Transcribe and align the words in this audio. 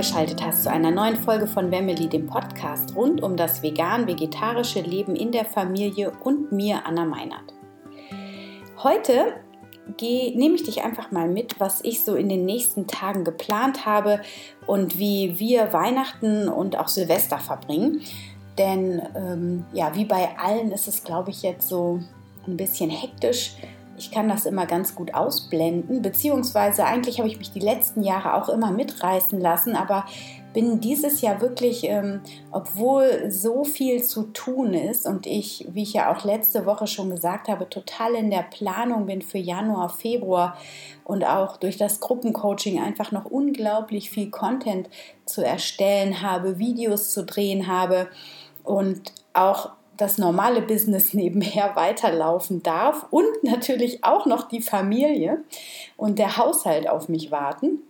eingeschaltet 0.00 0.42
hast 0.42 0.62
zu 0.62 0.70
einer 0.70 0.90
neuen 0.90 1.16
Folge 1.16 1.46
von 1.46 1.70
Wemmeli, 1.70 2.08
dem 2.08 2.26
Podcast 2.26 2.96
rund 2.96 3.22
um 3.22 3.36
das 3.36 3.62
vegan-vegetarische 3.62 4.80
Leben 4.80 5.14
in 5.14 5.30
der 5.30 5.44
Familie 5.44 6.12
und 6.24 6.52
mir, 6.52 6.86
Anna 6.86 7.04
Meinert. 7.04 7.52
Heute 8.82 9.34
nehme 10.00 10.54
ich 10.54 10.62
dich 10.62 10.82
einfach 10.82 11.10
mal 11.10 11.28
mit, 11.28 11.60
was 11.60 11.84
ich 11.84 12.02
so 12.02 12.14
in 12.14 12.30
den 12.30 12.46
nächsten 12.46 12.86
Tagen 12.86 13.24
geplant 13.24 13.84
habe 13.84 14.22
und 14.66 14.98
wie 14.98 15.38
wir 15.38 15.74
Weihnachten 15.74 16.48
und 16.48 16.78
auch 16.78 16.88
Silvester 16.88 17.38
verbringen. 17.38 18.00
Denn 18.56 19.02
ähm, 19.14 19.66
ja, 19.74 19.94
wie 19.94 20.06
bei 20.06 20.30
allen 20.38 20.72
ist 20.72 20.88
es, 20.88 21.04
glaube 21.04 21.28
ich, 21.28 21.42
jetzt 21.42 21.68
so 21.68 22.00
ein 22.46 22.56
bisschen 22.56 22.88
hektisch 22.88 23.56
ich 24.00 24.10
kann 24.10 24.30
das 24.30 24.46
immer 24.46 24.64
ganz 24.64 24.94
gut 24.94 25.12
ausblenden, 25.12 26.00
beziehungsweise 26.00 26.86
eigentlich 26.86 27.18
habe 27.18 27.28
ich 27.28 27.36
mich 27.36 27.52
die 27.52 27.60
letzten 27.60 28.02
Jahre 28.02 28.34
auch 28.34 28.48
immer 28.48 28.70
mitreißen 28.70 29.38
lassen, 29.38 29.76
aber 29.76 30.06
bin 30.54 30.80
dieses 30.80 31.20
Jahr 31.20 31.42
wirklich, 31.42 31.84
ähm, 31.84 32.22
obwohl 32.50 33.30
so 33.30 33.62
viel 33.62 34.02
zu 34.02 34.22
tun 34.32 34.72
ist 34.72 35.06
und 35.06 35.26
ich, 35.26 35.68
wie 35.70 35.82
ich 35.82 35.92
ja 35.92 36.10
auch 36.10 36.24
letzte 36.24 36.64
Woche 36.64 36.86
schon 36.86 37.10
gesagt 37.10 37.48
habe, 37.48 37.68
total 37.68 38.14
in 38.14 38.30
der 38.30 38.46
Planung 38.50 39.04
bin 39.04 39.20
für 39.20 39.38
Januar, 39.38 39.90
Februar 39.90 40.56
und 41.04 41.22
auch 41.24 41.58
durch 41.58 41.76
das 41.76 42.00
Gruppencoaching 42.00 42.80
einfach 42.80 43.12
noch 43.12 43.26
unglaublich 43.26 44.08
viel 44.08 44.30
Content 44.30 44.88
zu 45.26 45.44
erstellen 45.44 46.22
habe, 46.22 46.58
Videos 46.58 47.12
zu 47.12 47.24
drehen 47.26 47.66
habe 47.66 48.08
und 48.64 49.12
auch 49.34 49.72
das 50.00 50.18
normale 50.18 50.62
Business 50.62 51.14
nebenher 51.14 51.76
weiterlaufen 51.76 52.62
darf 52.62 53.06
und 53.10 53.26
natürlich 53.42 54.04
auch 54.04 54.26
noch 54.26 54.48
die 54.48 54.62
Familie 54.62 55.42
und 55.96 56.18
der 56.18 56.36
Haushalt 56.36 56.88
auf 56.88 57.08
mich 57.08 57.30
warten. 57.30 57.80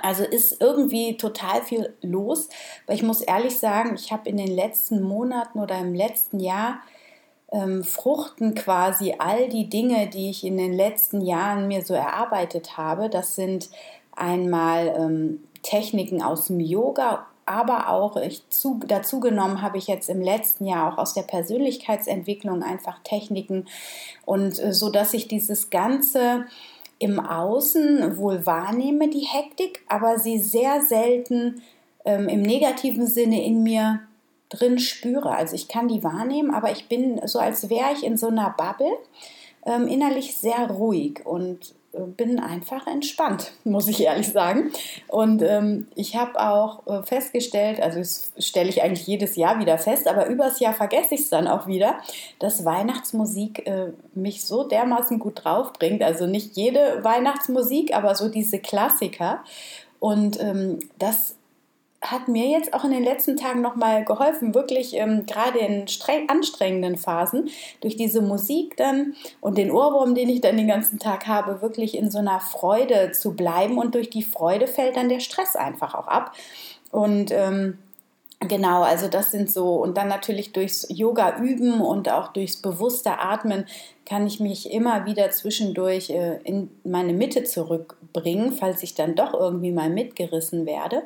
Also 0.00 0.24
ist 0.24 0.60
irgendwie 0.60 1.18
total 1.18 1.62
viel 1.62 1.92
los, 2.00 2.48
weil 2.86 2.96
ich 2.96 3.02
muss 3.02 3.20
ehrlich 3.20 3.58
sagen, 3.58 3.94
ich 3.94 4.10
habe 4.10 4.28
in 4.28 4.38
den 4.38 4.50
letzten 4.54 5.02
Monaten 5.02 5.60
oder 5.60 5.78
im 5.78 5.94
letzten 5.94 6.40
Jahr 6.40 6.80
ähm, 7.52 7.84
fruchten 7.84 8.54
quasi 8.54 9.16
all 9.18 9.50
die 9.50 9.68
Dinge, 9.68 10.08
die 10.08 10.30
ich 10.30 10.44
in 10.44 10.56
den 10.56 10.72
letzten 10.72 11.20
Jahren 11.20 11.68
mir 11.68 11.84
so 11.84 11.92
erarbeitet 11.92 12.78
habe. 12.78 13.10
Das 13.10 13.34
sind 13.34 13.68
einmal 14.16 14.94
ähm, 14.96 15.44
Techniken 15.62 16.22
aus 16.22 16.46
dem 16.46 16.58
Yoga 16.58 17.26
aber 17.46 17.88
auch 17.88 18.16
ich 18.16 18.48
zu, 18.48 18.80
dazu 18.86 19.20
genommen 19.20 19.62
habe 19.62 19.78
ich 19.78 19.86
jetzt 19.86 20.08
im 20.08 20.20
letzten 20.20 20.66
Jahr 20.66 20.92
auch 20.92 20.98
aus 20.98 21.14
der 21.14 21.22
Persönlichkeitsentwicklung 21.22 22.62
einfach 22.62 23.00
Techniken 23.04 23.66
und 24.24 24.58
äh, 24.58 24.72
so 24.72 24.90
dass 24.90 25.14
ich 25.14 25.28
dieses 25.28 25.70
ganze 25.70 26.46
im 26.98 27.18
Außen 27.18 28.16
wohl 28.16 28.46
wahrnehme, 28.46 29.08
die 29.08 29.26
Hektik, 29.26 29.82
aber 29.88 30.20
sie 30.20 30.38
sehr 30.38 30.82
selten 30.82 31.62
ähm, 32.04 32.28
im 32.28 32.42
negativen 32.42 33.08
Sinne 33.08 33.44
in 33.44 33.64
mir 33.64 34.00
drin 34.48 34.78
spüre. 34.78 35.30
Also 35.30 35.56
ich 35.56 35.66
kann 35.66 35.88
die 35.88 36.04
wahrnehmen, 36.04 36.54
aber 36.54 36.70
ich 36.70 36.88
bin 36.88 37.20
so, 37.26 37.40
als 37.40 37.68
wäre 37.68 37.92
ich 37.92 38.04
in 38.04 38.16
so 38.16 38.28
einer 38.28 38.54
Bubble, 38.56 38.96
ähm, 39.66 39.88
innerlich 39.88 40.36
sehr 40.36 40.70
ruhig 40.70 41.24
und 41.24 41.74
bin 41.92 42.40
einfach 42.40 42.86
entspannt, 42.86 43.52
muss 43.64 43.88
ich 43.88 44.02
ehrlich 44.02 44.28
sagen. 44.28 44.72
Und 45.08 45.42
ähm, 45.42 45.88
ich 45.94 46.16
habe 46.16 46.40
auch 46.40 46.86
äh, 46.86 47.02
festgestellt, 47.02 47.80
also 47.80 47.98
das 47.98 48.32
stelle 48.38 48.70
ich 48.70 48.82
eigentlich 48.82 49.06
jedes 49.06 49.36
Jahr 49.36 49.58
wieder 49.58 49.78
fest, 49.78 50.08
aber 50.08 50.26
übers 50.26 50.60
Jahr 50.60 50.72
vergesse 50.72 51.14
ich 51.14 51.22
es 51.22 51.30
dann 51.30 51.46
auch 51.46 51.66
wieder, 51.66 51.96
dass 52.38 52.64
Weihnachtsmusik 52.64 53.66
äh, 53.66 53.92
mich 54.14 54.44
so 54.44 54.64
dermaßen 54.64 55.18
gut 55.18 55.44
draufbringt. 55.44 56.02
Also 56.02 56.26
nicht 56.26 56.56
jede 56.56 57.04
Weihnachtsmusik, 57.04 57.94
aber 57.94 58.14
so 58.14 58.28
diese 58.28 58.58
Klassiker. 58.58 59.44
Und 60.00 60.40
ähm, 60.40 60.78
das 60.98 61.36
hat 62.02 62.26
mir 62.26 62.48
jetzt 62.48 62.74
auch 62.74 62.84
in 62.84 62.90
den 62.90 63.04
letzten 63.04 63.36
Tagen 63.36 63.62
nochmal 63.62 64.04
geholfen, 64.04 64.54
wirklich 64.54 64.94
ähm, 64.94 65.24
gerade 65.24 65.60
in 65.60 65.86
anstrengenden 66.28 66.96
Phasen 66.96 67.48
durch 67.80 67.96
diese 67.96 68.20
Musik 68.20 68.76
dann 68.76 69.14
und 69.40 69.56
den 69.56 69.70
Ohrwurm, 69.70 70.14
den 70.14 70.28
ich 70.28 70.40
dann 70.40 70.56
den 70.56 70.66
ganzen 70.66 70.98
Tag 70.98 71.28
habe, 71.28 71.62
wirklich 71.62 71.96
in 71.96 72.10
so 72.10 72.18
einer 72.18 72.40
Freude 72.40 73.12
zu 73.12 73.34
bleiben 73.34 73.78
und 73.78 73.94
durch 73.94 74.10
die 74.10 74.22
Freude 74.22 74.66
fällt 74.66 74.96
dann 74.96 75.08
der 75.08 75.20
Stress 75.20 75.54
einfach 75.54 75.94
auch 75.94 76.08
ab. 76.08 76.32
Und 76.90 77.30
ähm, 77.30 77.78
Genau, 78.48 78.82
also 78.82 79.06
das 79.06 79.30
sind 79.30 79.50
so, 79.50 79.76
und 79.76 79.96
dann 79.96 80.08
natürlich 80.08 80.52
durchs 80.52 80.86
Yoga 80.88 81.38
üben 81.38 81.80
und 81.80 82.10
auch 82.10 82.32
durchs 82.32 82.56
bewusste 82.56 83.20
Atmen 83.20 83.66
kann 84.04 84.26
ich 84.26 84.40
mich 84.40 84.72
immer 84.72 85.06
wieder 85.06 85.30
zwischendurch 85.30 86.10
äh, 86.10 86.38
in 86.42 86.68
meine 86.82 87.12
Mitte 87.12 87.44
zurückbringen, 87.44 88.52
falls 88.52 88.82
ich 88.82 88.94
dann 88.94 89.14
doch 89.14 89.32
irgendwie 89.32 89.70
mal 89.70 89.90
mitgerissen 89.90 90.66
werde. 90.66 91.02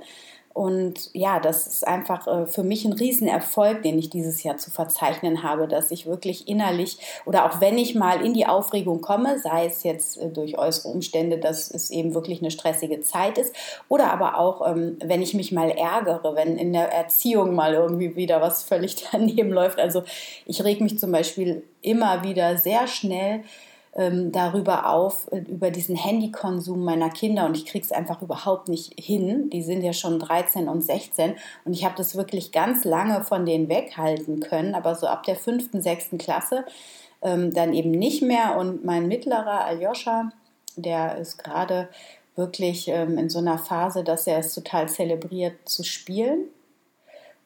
Und 0.57 1.11
ja, 1.13 1.39
das 1.39 1.67
ist 1.67 1.87
einfach 1.87 2.27
äh, 2.27 2.47
für 2.47 2.63
mich 2.63 2.87
ein 2.87 2.95
Riesenerfolg, 2.95 3.83
den 3.83 3.99
ich 3.99 4.09
dieses 4.09 4.43
Jahr 4.43 4.57
zu 4.57 4.71
verzeichnen 4.71 5.43
habe, 5.43 5.69
dass 5.69 5.91
ich 5.91 6.07
wirklich 6.07 6.49
innerlich 6.49 6.97
oder 7.27 7.45
auch 7.45 7.61
wenn 7.61 7.77
ich 7.77 7.95
mal 7.95 8.25
in 8.25 8.33
die 8.33 8.47
Aufregung 8.47 9.03
komme, 9.03 9.39
sei 9.39 9.67
es 9.67 9.83
jetzt 9.83 10.17
äh, 10.17 10.31
durch 10.31 10.57
äußere 10.57 10.89
Umstände, 10.89 11.37
dass 11.37 11.71
es 11.71 11.91
eben 11.91 12.15
wirklich 12.15 12.41
eine 12.41 12.51
stressige 12.51 13.03
Zeit 13.03 13.37
ist, 13.37 13.55
oder 13.91 14.11
aber 14.11 14.39
auch, 14.39 14.67
ähm, 14.67 14.97
wenn 15.05 15.21
ich 15.21 15.35
mich 15.35 15.53
mal 15.53 15.69
ärgere, 15.69 16.35
wenn 16.37 16.57
in 16.57 16.73
der 16.73 16.91
Erziehung 16.91 17.55
mal 17.55 17.75
irgendwie 17.75 18.17
wieder 18.17 18.41
was 18.41 18.63
völlig 18.63 18.97
daneben 19.13 19.51
läuft. 19.51 19.79
Also 19.79 20.05
ich 20.47 20.65
reg 20.65 20.81
mich 20.81 20.99
zum 20.99 21.13
Beispiel 21.13 21.65
immer 21.83 22.23
wieder 22.23 22.57
sehr 22.57 22.87
schnell 22.87 23.45
ähm, 23.97 24.31
darüber 24.31 24.91
auf, 24.91 25.27
äh, 25.33 25.39
über 25.39 25.71
diesen 25.71 25.97
Handykonsum 25.97 26.85
meiner 26.85 27.11
Kinder. 27.11 27.47
Und 27.47 27.57
ich 27.57 27.65
kriege 27.65 27.85
es 27.85 27.93
einfach 27.93 28.21
überhaupt 28.23 28.69
nicht 28.69 28.93
hin. 28.99 29.51
Die 29.51 29.63
sind 29.63 29.83
ja 29.83 29.93
schon 29.93 30.19
13 30.19 30.69
und 30.69 30.83
16 30.83 31.35
und 31.65 31.73
ich 31.73 31.85
habe 31.85 31.95
das 31.97 32.15
wirklich 32.15 32.53
ganz 32.53 32.85
lange 32.85 33.25
von 33.25 33.47
denen 33.47 33.69
weghalten 33.69 34.41
können, 34.41 34.75
aber 34.75 34.95
so 34.95 35.07
ab 35.07 35.25
der 35.25 35.37
fünften, 35.37 35.81
sechsten 35.81 36.19
Klasse 36.19 36.65
ähm, 37.23 37.53
dann 37.53 37.73
eben 37.73 37.91
nicht 37.91 38.23
mehr. 38.23 38.57
Und 38.59 38.85
mein 38.85 39.09
mittlerer 39.09 39.65
Aljoscha, 39.65 40.31
der 40.77 41.17
ist 41.17 41.43
gerade 41.43 41.89
wirklich 42.35 42.89
ähm, 42.89 43.17
in 43.17 43.31
so 43.31 43.39
einer 43.39 43.57
Phase, 43.57 44.05
dass 44.05 44.27
er 44.27 44.39
es 44.39 44.55
total 44.55 44.91
zelebriert 44.91 45.55
zu 45.65 45.83
spielen 45.83 46.49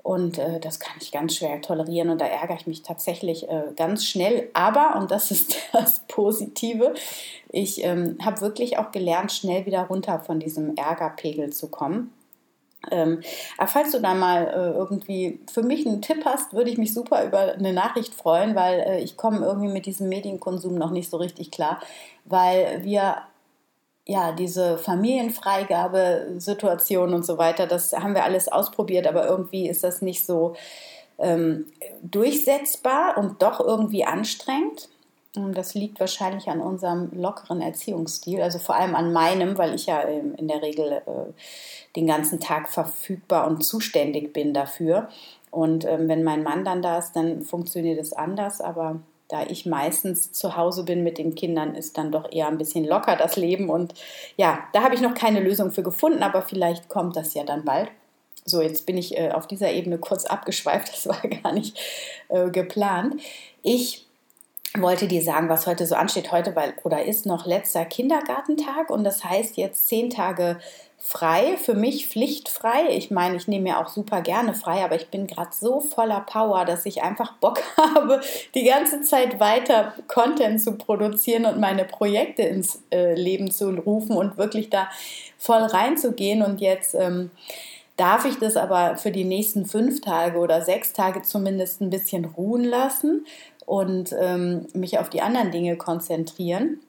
und 0.02 0.38
äh, 0.38 0.60
das 0.60 0.80
kann 0.80 0.96
ich 1.00 1.12
ganz 1.12 1.36
schwer 1.36 1.60
tolerieren 1.60 2.10
und 2.10 2.20
da 2.20 2.26
ärgere 2.26 2.56
ich 2.56 2.66
mich 2.66 2.82
tatsächlich 2.82 3.48
äh, 3.48 3.64
ganz 3.76 4.04
schnell. 4.04 4.48
Aber, 4.54 4.96
und 4.96 5.10
das 5.10 5.30
ist 5.30 5.56
das 5.72 6.00
Positive, 6.08 6.94
ich 7.50 7.84
ähm, 7.84 8.18
habe 8.24 8.40
wirklich 8.40 8.78
auch 8.78 8.92
gelernt, 8.92 9.32
schnell 9.32 9.66
wieder 9.66 9.82
runter 9.82 10.20
von 10.20 10.40
diesem 10.40 10.76
Ärgerpegel 10.76 11.50
zu 11.50 11.68
kommen. 11.68 12.12
Ähm, 12.90 13.20
aber 13.58 13.68
falls 13.68 13.92
du 13.92 14.00
da 14.00 14.14
mal 14.14 14.46
äh, 14.46 14.76
irgendwie 14.78 15.40
für 15.52 15.62
mich 15.62 15.86
einen 15.86 16.00
Tipp 16.00 16.24
hast, 16.24 16.54
würde 16.54 16.70
ich 16.70 16.78
mich 16.78 16.94
super 16.94 17.24
über 17.26 17.52
eine 17.52 17.74
Nachricht 17.74 18.14
freuen, 18.14 18.54
weil 18.54 18.80
äh, 18.80 19.00
ich 19.00 19.18
komme 19.18 19.44
irgendwie 19.44 19.68
mit 19.68 19.84
diesem 19.84 20.08
Medienkonsum 20.08 20.76
noch 20.76 20.90
nicht 20.90 21.10
so 21.10 21.18
richtig 21.18 21.50
klar, 21.50 21.80
weil 22.24 22.82
wir 22.82 23.16
ja, 24.10 24.32
diese 24.32 24.76
Familienfreigabe-Situation 24.76 27.14
und 27.14 27.24
so 27.24 27.38
weiter, 27.38 27.68
das 27.68 27.92
haben 27.92 28.14
wir 28.14 28.24
alles 28.24 28.48
ausprobiert, 28.48 29.06
aber 29.06 29.28
irgendwie 29.28 29.68
ist 29.68 29.84
das 29.84 30.02
nicht 30.02 30.26
so 30.26 30.56
ähm, 31.18 31.66
durchsetzbar 32.02 33.16
und 33.18 33.40
doch 33.40 33.60
irgendwie 33.60 34.04
anstrengend. 34.04 34.88
Das 35.54 35.74
liegt 35.74 36.00
wahrscheinlich 36.00 36.48
an 36.48 36.60
unserem 36.60 37.10
lockeren 37.12 37.60
Erziehungsstil, 37.60 38.42
also 38.42 38.58
vor 38.58 38.74
allem 38.74 38.96
an 38.96 39.12
meinem, 39.12 39.56
weil 39.58 39.76
ich 39.76 39.86
ja 39.86 40.02
ähm, 40.02 40.34
in 40.36 40.48
der 40.48 40.60
Regel 40.60 40.90
äh, 40.90 41.02
den 41.94 42.08
ganzen 42.08 42.40
Tag 42.40 42.68
verfügbar 42.68 43.46
und 43.46 43.62
zuständig 43.62 44.32
bin 44.32 44.52
dafür. 44.52 45.08
Und 45.52 45.84
ähm, 45.84 46.08
wenn 46.08 46.24
mein 46.24 46.42
Mann 46.42 46.64
dann 46.64 46.82
da 46.82 46.98
ist, 46.98 47.12
dann 47.12 47.42
funktioniert 47.42 48.00
es 48.00 48.12
anders, 48.12 48.60
aber 48.60 48.98
da 49.30 49.44
ich 49.46 49.64
meistens 49.64 50.32
zu 50.32 50.56
Hause 50.56 50.84
bin 50.84 51.04
mit 51.04 51.18
den 51.18 51.34
Kindern, 51.34 51.74
ist 51.74 51.96
dann 51.96 52.10
doch 52.10 52.30
eher 52.32 52.48
ein 52.48 52.58
bisschen 52.58 52.84
locker 52.84 53.16
das 53.16 53.36
Leben. 53.36 53.70
Und 53.70 53.94
ja, 54.36 54.58
da 54.72 54.82
habe 54.82 54.94
ich 54.94 55.00
noch 55.00 55.14
keine 55.14 55.40
Lösung 55.40 55.70
für 55.70 55.82
gefunden, 55.82 56.22
aber 56.22 56.42
vielleicht 56.42 56.88
kommt 56.88 57.16
das 57.16 57.34
ja 57.34 57.44
dann 57.44 57.64
bald. 57.64 57.88
So, 58.44 58.60
jetzt 58.60 58.86
bin 58.86 58.98
ich 58.98 59.16
äh, 59.16 59.30
auf 59.30 59.46
dieser 59.46 59.70
Ebene 59.70 59.98
kurz 59.98 60.24
abgeschweift, 60.24 60.88
das 60.92 61.06
war 61.06 61.20
gar 61.42 61.52
nicht 61.52 61.78
äh, 62.28 62.50
geplant. 62.50 63.20
Ich 63.62 64.06
wollte 64.78 65.08
dir 65.08 65.22
sagen, 65.22 65.48
was 65.48 65.66
heute 65.66 65.86
so 65.86 65.94
ansteht. 65.94 66.30
Heute 66.32 66.54
weil, 66.54 66.74
oder 66.84 67.04
ist 67.04 67.26
noch 67.26 67.46
letzter 67.46 67.84
Kindergartentag 67.84 68.90
und 68.90 69.04
das 69.04 69.24
heißt 69.24 69.56
jetzt 69.56 69.88
zehn 69.88 70.10
Tage 70.10 70.58
frei, 71.02 71.56
für 71.56 71.74
mich 71.74 72.06
pflichtfrei. 72.06 72.90
Ich 72.90 73.10
meine, 73.10 73.36
ich 73.36 73.48
nehme 73.48 73.64
mir 73.64 73.80
auch 73.80 73.88
super 73.88 74.20
gerne 74.20 74.54
frei, 74.54 74.84
aber 74.84 74.96
ich 74.96 75.08
bin 75.08 75.26
gerade 75.26 75.50
so 75.52 75.80
voller 75.80 76.20
Power, 76.20 76.66
dass 76.66 76.84
ich 76.84 77.02
einfach 77.02 77.32
Bock 77.38 77.62
habe, 77.76 78.20
die 78.54 78.64
ganze 78.64 79.00
Zeit 79.00 79.40
weiter 79.40 79.94
Content 80.08 80.62
zu 80.62 80.76
produzieren 80.76 81.46
und 81.46 81.58
meine 81.58 81.84
Projekte 81.84 82.42
ins 82.42 82.82
äh, 82.92 83.14
Leben 83.14 83.50
zu 83.50 83.70
rufen 83.70 84.16
und 84.16 84.36
wirklich 84.36 84.68
da 84.68 84.88
voll 85.38 85.62
reinzugehen. 85.62 86.42
Und 86.42 86.60
jetzt 86.60 86.94
ähm, 86.94 87.30
darf 87.96 88.26
ich 88.26 88.38
das 88.38 88.56
aber 88.56 88.96
für 88.98 89.10
die 89.10 89.24
nächsten 89.24 89.64
fünf 89.64 90.02
Tage 90.02 90.38
oder 90.38 90.62
sechs 90.62 90.92
Tage 90.92 91.22
zumindest 91.22 91.80
ein 91.80 91.90
bisschen 91.90 92.26
ruhen 92.26 92.64
lassen 92.64 93.26
und 93.64 94.14
ähm, 94.20 94.66
mich 94.74 94.98
auf 94.98 95.08
die 95.08 95.22
anderen 95.22 95.50
Dinge 95.50 95.76
konzentrieren. 95.76 96.80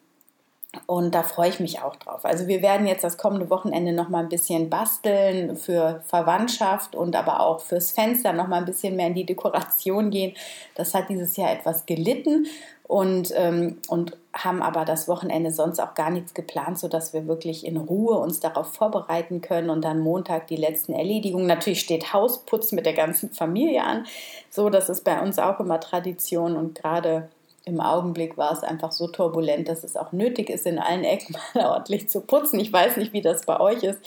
Und 0.88 1.14
da 1.14 1.24
freue 1.24 1.50
ich 1.50 1.60
mich 1.60 1.82
auch 1.82 1.98
drauf. 1.98 2.24
Also 2.24 2.48
wir 2.48 2.62
werden 2.62 2.88
jetzt 2.88 3.04
das 3.04 3.18
kommende 3.18 3.50
Wochenende 3.50 3.92
noch 3.92 4.08
mal 4.08 4.20
ein 4.20 4.30
bisschen 4.30 4.70
basteln 4.70 5.58
für 5.58 6.02
Verwandtschaft 6.08 6.96
und 6.96 7.16
aber 7.18 7.42
auch 7.42 7.60
fürs 7.60 7.92
Fenster 7.92 8.32
noch 8.32 8.48
mal 8.48 8.58
ein 8.58 8.66
bisschen 8.66 8.96
mehr 8.96 9.08
in 9.08 9.14
die 9.14 9.26
Dekoration 9.26 10.12
gehen. 10.12 10.34
Das 10.76 10.94
hat 10.94 11.10
dieses 11.10 11.36
Jahr 11.36 11.52
etwas 11.52 11.86
gelitten 11.86 12.48
und, 12.84 13.34
ähm, 13.36 13.80
und 13.90 14.18
haben 14.34 14.62
aber 14.62 14.86
das 14.86 15.10
Wochenende 15.10 15.52
sonst 15.52 15.80
auch 15.82 15.94
gar 15.94 16.10
nichts 16.10 16.34
geplant, 16.34 16.80
sodass 16.80 17.12
wir 17.14 17.28
wirklich 17.28 17.66
in 17.66 17.76
Ruhe 17.76 18.18
uns 18.18 18.40
darauf 18.40 18.74
vorbereiten 18.74 19.42
können 19.42 19.70
und 19.70 19.84
dann 19.84 20.00
Montag 20.00 20.48
die 20.48 20.56
letzten 20.56 20.94
Erledigungen. 20.94 21.48
Natürlich 21.48 21.82
steht 21.82 22.14
Hausputz 22.14 22.72
mit 22.72 22.86
der 22.86 22.94
ganzen 22.94 23.32
Familie 23.32 23.84
an. 23.84 24.06
So, 24.50 24.70
das 24.70 24.88
ist 24.88 25.04
bei 25.04 25.22
uns 25.22 25.38
auch 25.38 25.60
immer 25.60 25.82
Tradition 25.82 26.56
und 26.56 26.76
gerade 26.76 27.30
im 27.66 27.80
Augenblick 27.80 28.38
war 28.38 28.52
es 28.52 28.64
einfach 28.64 28.92
so 28.92 29.08
turbulent, 29.08 29.68
dass 29.68 29.84
es 29.84 29.96
auch 29.96 30.12
nötig 30.12 30.50
ist, 30.50 30.66
in 30.66 30.80
allen 30.80 31.04
Ecken 31.04 31.36
mal 31.54 31.68
ordentlich 31.68 32.10
zu 32.10 32.22
putzen. 32.22 32.60
Ich 32.60 32.74
weiß 32.74 32.98
nicht, 32.98 33.14
wie 33.14 33.22
das 33.22 33.46
bei 33.46 33.60
euch 33.60 33.84
ist. 33.84 34.00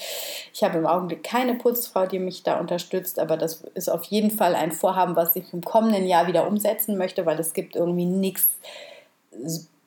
Ich 0.52 0.64
habe 0.64 0.78
im 0.78 0.86
Augenblick 0.86 1.22
keine 1.22 1.54
Putzfrau, 1.54 2.06
die 2.06 2.18
mich 2.18 2.42
da 2.42 2.58
unterstützt, 2.58 3.18
aber 3.18 3.36
das 3.36 3.62
ist 3.74 3.88
auf 3.88 4.04
jeden 4.04 4.30
Fall 4.30 4.54
ein 4.54 4.72
Vorhaben, 4.72 5.16
was 5.16 5.36
ich 5.36 5.52
im 5.52 5.62
kommenden 5.62 6.06
Jahr 6.06 6.26
wieder 6.26 6.46
umsetzen 6.48 6.98
möchte, 6.98 7.26
weil 7.26 7.38
es 7.38 7.52
gibt 7.52 7.76
irgendwie 7.76 8.06
nichts 8.06 8.48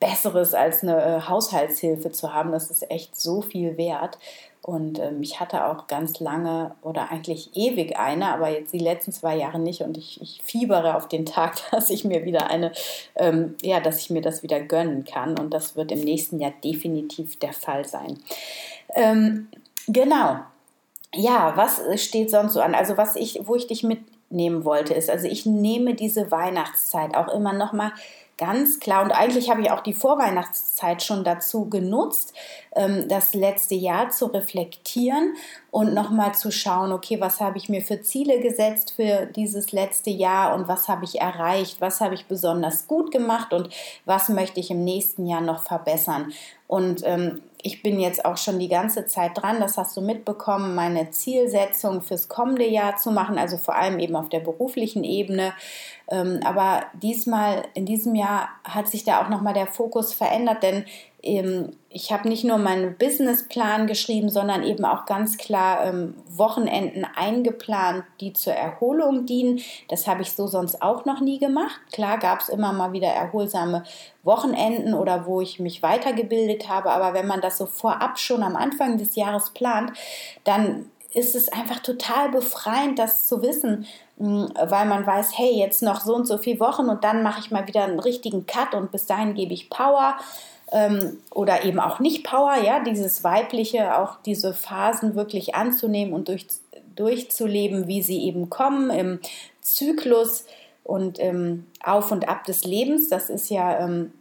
Besseres 0.00 0.54
als 0.54 0.82
eine 0.82 1.02
äh, 1.02 1.20
Haushaltshilfe 1.28 2.12
zu 2.12 2.32
haben. 2.32 2.52
Das 2.52 2.70
ist 2.70 2.90
echt 2.90 3.18
so 3.20 3.42
viel 3.42 3.76
wert. 3.76 4.18
Und 4.62 4.98
ähm, 4.98 5.22
ich 5.22 5.40
hatte 5.40 5.66
auch 5.66 5.86
ganz 5.86 6.20
lange 6.20 6.74
oder 6.82 7.10
eigentlich 7.10 7.56
ewig 7.56 7.96
eine, 7.96 8.32
aber 8.32 8.50
jetzt 8.50 8.72
die 8.72 8.78
letzten 8.78 9.12
zwei 9.12 9.36
Jahre 9.36 9.58
nicht. 9.58 9.82
Und 9.82 9.96
ich, 9.96 10.20
ich 10.20 10.42
fiebere 10.42 10.96
auf 10.96 11.08
den 11.08 11.24
Tag, 11.24 11.56
dass 11.70 11.90
ich 11.90 12.04
mir 12.04 12.24
wieder 12.24 12.50
eine, 12.50 12.72
ähm, 13.14 13.56
ja, 13.62 13.80
dass 13.80 14.00
ich 14.00 14.10
mir 14.10 14.20
das 14.20 14.42
wieder 14.42 14.60
gönnen 14.60 15.04
kann. 15.04 15.38
Und 15.38 15.54
das 15.54 15.76
wird 15.76 15.92
im 15.92 16.00
nächsten 16.00 16.40
Jahr 16.40 16.52
definitiv 16.62 17.38
der 17.38 17.52
Fall 17.52 17.86
sein. 17.86 18.18
Ähm, 18.94 19.48
genau. 19.86 20.40
Ja, 21.14 21.54
was 21.56 21.80
steht 22.02 22.30
sonst 22.30 22.52
so 22.52 22.60
an? 22.60 22.74
Also 22.74 22.96
was 22.96 23.16
ich, 23.16 23.40
wo 23.44 23.54
ich 23.54 23.66
dich 23.66 23.82
mitnehmen 23.82 24.64
wollte, 24.64 24.92
ist, 24.92 25.08
also 25.08 25.26
ich 25.26 25.46
nehme 25.46 25.94
diese 25.94 26.30
Weihnachtszeit 26.30 27.16
auch 27.16 27.28
immer 27.28 27.54
noch 27.54 27.72
mal 27.72 27.92
ganz 28.38 28.78
klar, 28.80 29.02
und 29.02 29.10
eigentlich 29.10 29.50
habe 29.50 29.60
ich 29.60 29.70
auch 29.70 29.82
die 29.82 29.92
Vorweihnachtszeit 29.92 31.02
schon 31.02 31.24
dazu 31.24 31.68
genutzt, 31.68 32.32
ähm, 32.74 33.08
das 33.08 33.34
letzte 33.34 33.74
Jahr 33.74 34.10
zu 34.10 34.26
reflektieren 34.26 35.34
und 35.70 35.92
nochmal 35.92 36.34
zu 36.34 36.50
schauen, 36.50 36.92
okay, 36.92 37.20
was 37.20 37.40
habe 37.40 37.58
ich 37.58 37.68
mir 37.68 37.82
für 37.82 38.00
Ziele 38.00 38.40
gesetzt 38.40 38.94
für 38.96 39.26
dieses 39.26 39.72
letzte 39.72 40.10
Jahr 40.10 40.54
und 40.54 40.68
was 40.68 40.88
habe 40.88 41.04
ich 41.04 41.20
erreicht, 41.20 41.80
was 41.80 42.00
habe 42.00 42.14
ich 42.14 42.26
besonders 42.26 42.86
gut 42.86 43.10
gemacht 43.10 43.52
und 43.52 43.68
was 44.06 44.28
möchte 44.28 44.60
ich 44.60 44.70
im 44.70 44.84
nächsten 44.84 45.26
Jahr 45.26 45.42
noch 45.42 45.62
verbessern. 45.64 46.32
Und 46.68 47.02
ähm, 47.04 47.42
ich 47.62 47.82
bin 47.82 47.98
jetzt 47.98 48.24
auch 48.24 48.36
schon 48.36 48.58
die 48.58 48.68
ganze 48.68 49.06
Zeit 49.06 49.32
dran, 49.34 49.60
das 49.60 49.76
hast 49.76 49.96
du 49.96 50.00
mitbekommen, 50.00 50.74
meine 50.74 51.10
Zielsetzung 51.10 52.02
fürs 52.02 52.28
kommende 52.28 52.66
Jahr 52.66 52.96
zu 52.96 53.10
machen, 53.10 53.38
also 53.38 53.56
vor 53.56 53.74
allem 53.74 53.98
eben 53.98 54.14
auf 54.14 54.28
der 54.28 54.40
beruflichen 54.40 55.02
Ebene. 55.02 55.52
Ähm, 56.08 56.40
aber 56.44 56.84
diesmal, 56.94 57.64
in 57.74 57.84
diesem 57.84 58.14
Jahr 58.14 58.48
hat 58.64 58.88
sich 58.88 59.04
da 59.04 59.22
auch 59.22 59.28
nochmal 59.28 59.54
der 59.54 59.66
Fokus 59.66 60.14
verändert, 60.14 60.62
denn 60.62 60.84
ich 61.20 62.12
habe 62.12 62.28
nicht 62.28 62.44
nur 62.44 62.58
meinen 62.58 62.96
Businessplan 62.96 63.88
geschrieben, 63.88 64.30
sondern 64.30 64.62
eben 64.62 64.84
auch 64.84 65.04
ganz 65.04 65.36
klar 65.36 65.84
ähm, 65.84 66.14
Wochenenden 66.28 67.04
eingeplant, 67.04 68.04
die 68.20 68.32
zur 68.32 68.52
Erholung 68.52 69.26
dienen. 69.26 69.60
Das 69.88 70.06
habe 70.06 70.22
ich 70.22 70.32
so 70.32 70.46
sonst 70.46 70.80
auch 70.80 71.06
noch 71.06 71.20
nie 71.20 71.40
gemacht. 71.40 71.80
Klar 71.92 72.18
gab 72.18 72.40
es 72.40 72.48
immer 72.48 72.72
mal 72.72 72.92
wieder 72.92 73.08
erholsame 73.08 73.82
Wochenenden 74.22 74.94
oder 74.94 75.26
wo 75.26 75.40
ich 75.40 75.58
mich 75.58 75.82
weitergebildet 75.82 76.68
habe, 76.68 76.90
aber 76.90 77.14
wenn 77.14 77.26
man 77.26 77.40
das 77.40 77.58
so 77.58 77.66
vorab 77.66 78.18
schon 78.18 78.44
am 78.44 78.54
Anfang 78.54 78.96
des 78.96 79.16
Jahres 79.16 79.50
plant, 79.50 79.92
dann 80.44 80.88
ist 81.14 81.34
es 81.34 81.50
einfach 81.50 81.80
total 81.80 82.28
befreiend, 82.28 82.98
das 82.98 83.26
zu 83.26 83.42
wissen, 83.42 83.86
hm, 84.18 84.52
weil 84.54 84.86
man 84.86 85.06
weiß, 85.06 85.36
hey, 85.36 85.58
jetzt 85.58 85.82
noch 85.82 86.00
so 86.02 86.14
und 86.14 86.26
so 86.26 86.38
viele 86.38 86.60
Wochen 86.60 86.88
und 86.88 87.02
dann 87.02 87.22
mache 87.24 87.40
ich 87.40 87.50
mal 87.50 87.66
wieder 87.66 87.84
einen 87.84 87.98
richtigen 87.98 88.46
Cut 88.46 88.74
und 88.74 88.92
bis 88.92 89.06
dahin 89.06 89.34
gebe 89.34 89.54
ich 89.54 89.70
Power 89.70 90.16
ähm, 90.72 91.18
oder 91.30 91.64
eben 91.64 91.80
auch 91.80 91.98
nicht 91.98 92.24
Power, 92.24 92.56
ja, 92.62 92.80
dieses 92.80 93.24
weibliche, 93.24 93.96
auch 93.98 94.16
diese 94.24 94.54
Phasen 94.54 95.14
wirklich 95.14 95.54
anzunehmen 95.54 96.12
und 96.12 96.28
durch, 96.28 96.46
durchzuleben, 96.94 97.86
wie 97.86 98.02
sie 98.02 98.24
eben 98.24 98.50
kommen 98.50 98.90
im 98.90 99.20
Zyklus 99.60 100.46
und 100.84 101.18
im 101.18 101.66
Auf 101.82 102.12
und 102.12 102.28
Ab 102.28 102.44
des 102.44 102.64
Lebens. 102.64 103.08
Das 103.08 103.30
ist 103.30 103.50
ja 103.50 103.78
ähm, 103.84 104.12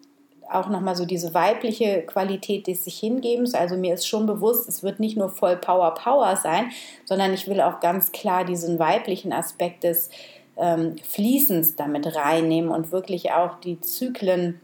auch 0.50 0.70
nochmal 0.70 0.96
so 0.96 1.06
diese 1.06 1.34
weibliche 1.34 2.04
Qualität 2.04 2.68
des 2.68 2.84
sich 2.84 3.00
Hingebens. 3.00 3.54
Also 3.54 3.76
mir 3.76 3.94
ist 3.94 4.08
schon 4.08 4.26
bewusst, 4.26 4.70
es 4.70 4.84
wird 4.84 5.00
nicht 5.00 5.18
nur 5.18 5.30
voll 5.30 5.58
Power 5.58 5.94
Power 5.96 6.36
sein, 6.36 6.72
sondern 7.06 7.34
ich 7.34 7.48
will 7.48 7.62
auch 7.62 7.80
ganz 7.80 8.12
klar 8.12 8.46
diesen 8.46 8.80
weiblichen 8.80 9.34
Aspekt 9.34 9.84
des 9.84 10.10
ähm, 10.58 10.96
Fließens 11.04 11.76
damit 11.76 12.16
reinnehmen 12.16 12.72
und 12.72 12.92
wirklich 12.92 13.32
auch 13.32 13.60
die 13.60 13.80
Zyklen 13.82 14.60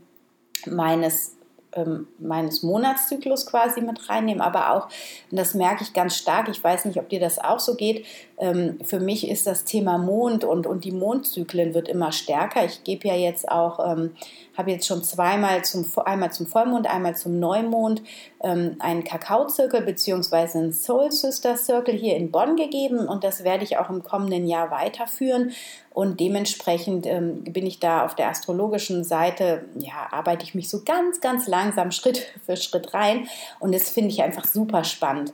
meines 0.66 1.36
ähm, 1.76 2.08
meines 2.20 2.64
Monatszyklus 2.64 3.46
quasi 3.46 3.82
mit 3.82 4.10
reinnehmen, 4.10 4.42
aber 4.42 4.72
auch, 4.72 4.88
und 5.32 5.38
das 5.38 5.54
merke 5.54 5.84
ich 5.84 5.94
ganz 5.94 6.18
stark, 6.18 6.50
ich 6.50 6.64
weiß 6.64 6.86
nicht, 6.86 7.00
ob 7.00 7.10
dir 7.10 7.20
das 7.20 7.40
auch 7.40 7.60
so 7.60 7.76
geht, 7.76 8.06
ähm, 8.44 8.78
für 8.84 9.00
mich 9.00 9.30
ist 9.30 9.48
das 9.48 9.64
Thema 9.64 9.98
Mond 9.98 10.44
und, 10.44 10.68
und 10.68 10.84
die 10.84 10.92
Mondzyklen 10.92 11.74
wird 11.74 11.88
immer 11.88 12.12
stärker. 12.12 12.66
Ich 12.66 12.84
gebe 12.84 13.08
ja 13.08 13.16
jetzt 13.16 13.50
auch, 13.50 13.80
ähm, 13.90 14.18
habe 14.58 14.72
jetzt 14.72 14.86
schon 14.86 15.02
zweimal 15.02 15.64
zum, 15.64 15.86
einmal 16.04 16.34
zum 16.34 16.46
Vollmond, 16.46 16.86
einmal 16.86 17.16
zum 17.16 17.40
Neumond 17.40 18.02
ähm, 18.42 18.76
einen 18.80 19.06
Kakaozirkel 19.06 19.82
bzw. 19.84 20.58
einen 20.58 20.74
Soul 20.74 21.10
Sister 21.10 21.56
Circle 21.56 21.96
hier 21.96 22.18
in 22.18 22.32
Bonn 22.32 22.58
gegeben 22.58 23.08
und 23.08 23.24
das 23.24 23.46
werde 23.46 23.64
ich 23.64 23.78
auch 23.78 23.90
im 23.90 24.04
kommenden 24.04 24.46
Jahr 24.46 24.72
weiterführen. 24.72 25.54
Und 25.92 26.20
dementsprechend 26.20 27.06
ähm, 27.06 27.46
bin 27.46 27.66
ich 27.66 27.80
da 27.80 28.04
auf 28.04 28.14
der 28.14 28.28
astrologischen 28.28 29.06
Seite, 29.06 29.64
ja, 29.76 30.12
arbeite 30.12 30.44
ich 30.44 30.54
mich 30.54 30.68
so 30.68 30.82
ganz, 30.84 31.22
ganz 31.22 31.48
langsam 31.48 31.92
Schritt 31.92 32.34
für 32.46 32.58
Schritt 32.58 32.94
rein. 32.94 33.30
Und 33.62 33.74
das 33.74 33.90
finde 33.90 34.10
ich 34.10 34.22
einfach 34.22 34.44
super 34.44 34.84
spannend. 34.84 35.34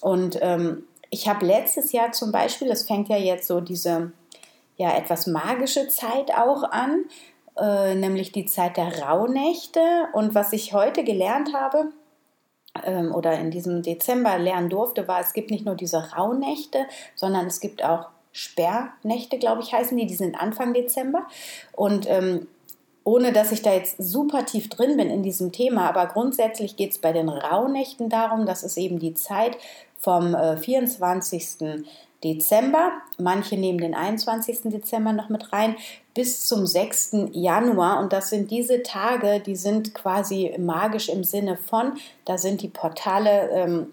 Und 0.00 0.38
ähm, 0.40 0.84
ich 1.14 1.28
habe 1.28 1.46
letztes 1.46 1.92
Jahr 1.92 2.10
zum 2.10 2.32
Beispiel, 2.32 2.66
das 2.66 2.82
fängt 2.82 3.08
ja 3.08 3.16
jetzt 3.16 3.46
so 3.46 3.60
diese 3.60 4.10
ja 4.76 4.96
etwas 4.96 5.28
magische 5.28 5.86
Zeit 5.86 6.34
auch 6.36 6.64
an, 6.64 7.04
äh, 7.56 7.94
nämlich 7.94 8.32
die 8.32 8.46
Zeit 8.46 8.76
der 8.76 9.00
Rauhnächte. 9.00 10.08
Und 10.12 10.34
was 10.34 10.52
ich 10.52 10.72
heute 10.72 11.04
gelernt 11.04 11.54
habe 11.54 11.92
ähm, 12.84 13.14
oder 13.14 13.38
in 13.38 13.52
diesem 13.52 13.82
Dezember 13.82 14.38
lernen 14.38 14.68
durfte, 14.68 15.06
war, 15.06 15.20
es 15.20 15.32
gibt 15.32 15.52
nicht 15.52 15.64
nur 15.64 15.76
diese 15.76 16.14
Rauhnächte, 16.14 16.86
sondern 17.14 17.46
es 17.46 17.60
gibt 17.60 17.84
auch 17.84 18.08
Sperrnächte, 18.32 19.38
glaube 19.38 19.62
ich, 19.62 19.72
heißen 19.72 19.96
die. 19.96 20.06
Die 20.06 20.16
sind 20.16 20.34
Anfang 20.34 20.74
Dezember. 20.74 21.28
Und 21.76 22.10
ähm, 22.10 22.48
ohne 23.04 23.32
dass 23.32 23.52
ich 23.52 23.62
da 23.62 23.72
jetzt 23.72 23.98
super 23.98 24.46
tief 24.46 24.68
drin 24.68 24.96
bin 24.96 25.10
in 25.10 25.22
diesem 25.22 25.52
Thema, 25.52 25.88
aber 25.88 26.06
grundsätzlich 26.06 26.74
geht 26.74 26.90
es 26.90 26.98
bei 26.98 27.12
den 27.12 27.28
Rauhnächten 27.28 28.08
darum, 28.08 28.46
dass 28.46 28.64
es 28.64 28.76
eben 28.76 28.98
die 28.98 29.14
Zeit 29.14 29.58
vom 30.04 30.34
äh, 30.34 30.56
24. 30.58 31.84
Dezember, 32.22 32.92
manche 33.18 33.56
nehmen 33.56 33.78
den 33.78 33.94
21. 33.94 34.62
Dezember 34.64 35.12
noch 35.12 35.28
mit 35.28 35.52
rein, 35.52 35.76
bis 36.14 36.46
zum 36.46 36.66
6. 36.66 37.28
Januar. 37.32 38.00
Und 38.00 38.12
das 38.12 38.30
sind 38.30 38.50
diese 38.50 38.82
Tage, 38.82 39.40
die 39.40 39.56
sind 39.56 39.94
quasi 39.94 40.54
magisch 40.58 41.08
im 41.08 41.22
Sinne 41.22 41.56
von, 41.56 41.94
da 42.24 42.38
sind 42.38 42.62
die 42.62 42.68
Portale, 42.68 43.50
ähm, 43.50 43.86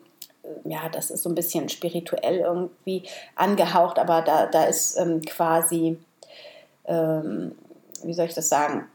ja, 0.64 0.88
das 0.90 1.12
ist 1.12 1.24
so 1.24 1.30
ein 1.30 1.36
bisschen 1.36 1.68
spirituell 1.68 2.40
irgendwie 2.40 3.04
angehaucht, 3.36 4.00
aber 4.00 4.22
da, 4.22 4.46
da 4.48 4.64
ist 4.64 4.98
ähm, 4.98 5.22
quasi, 5.22 5.98
ähm, 6.86 7.56
wie 8.04 8.14
soll 8.14 8.28
ich 8.28 8.34
das 8.34 8.48
sagen, 8.48 8.88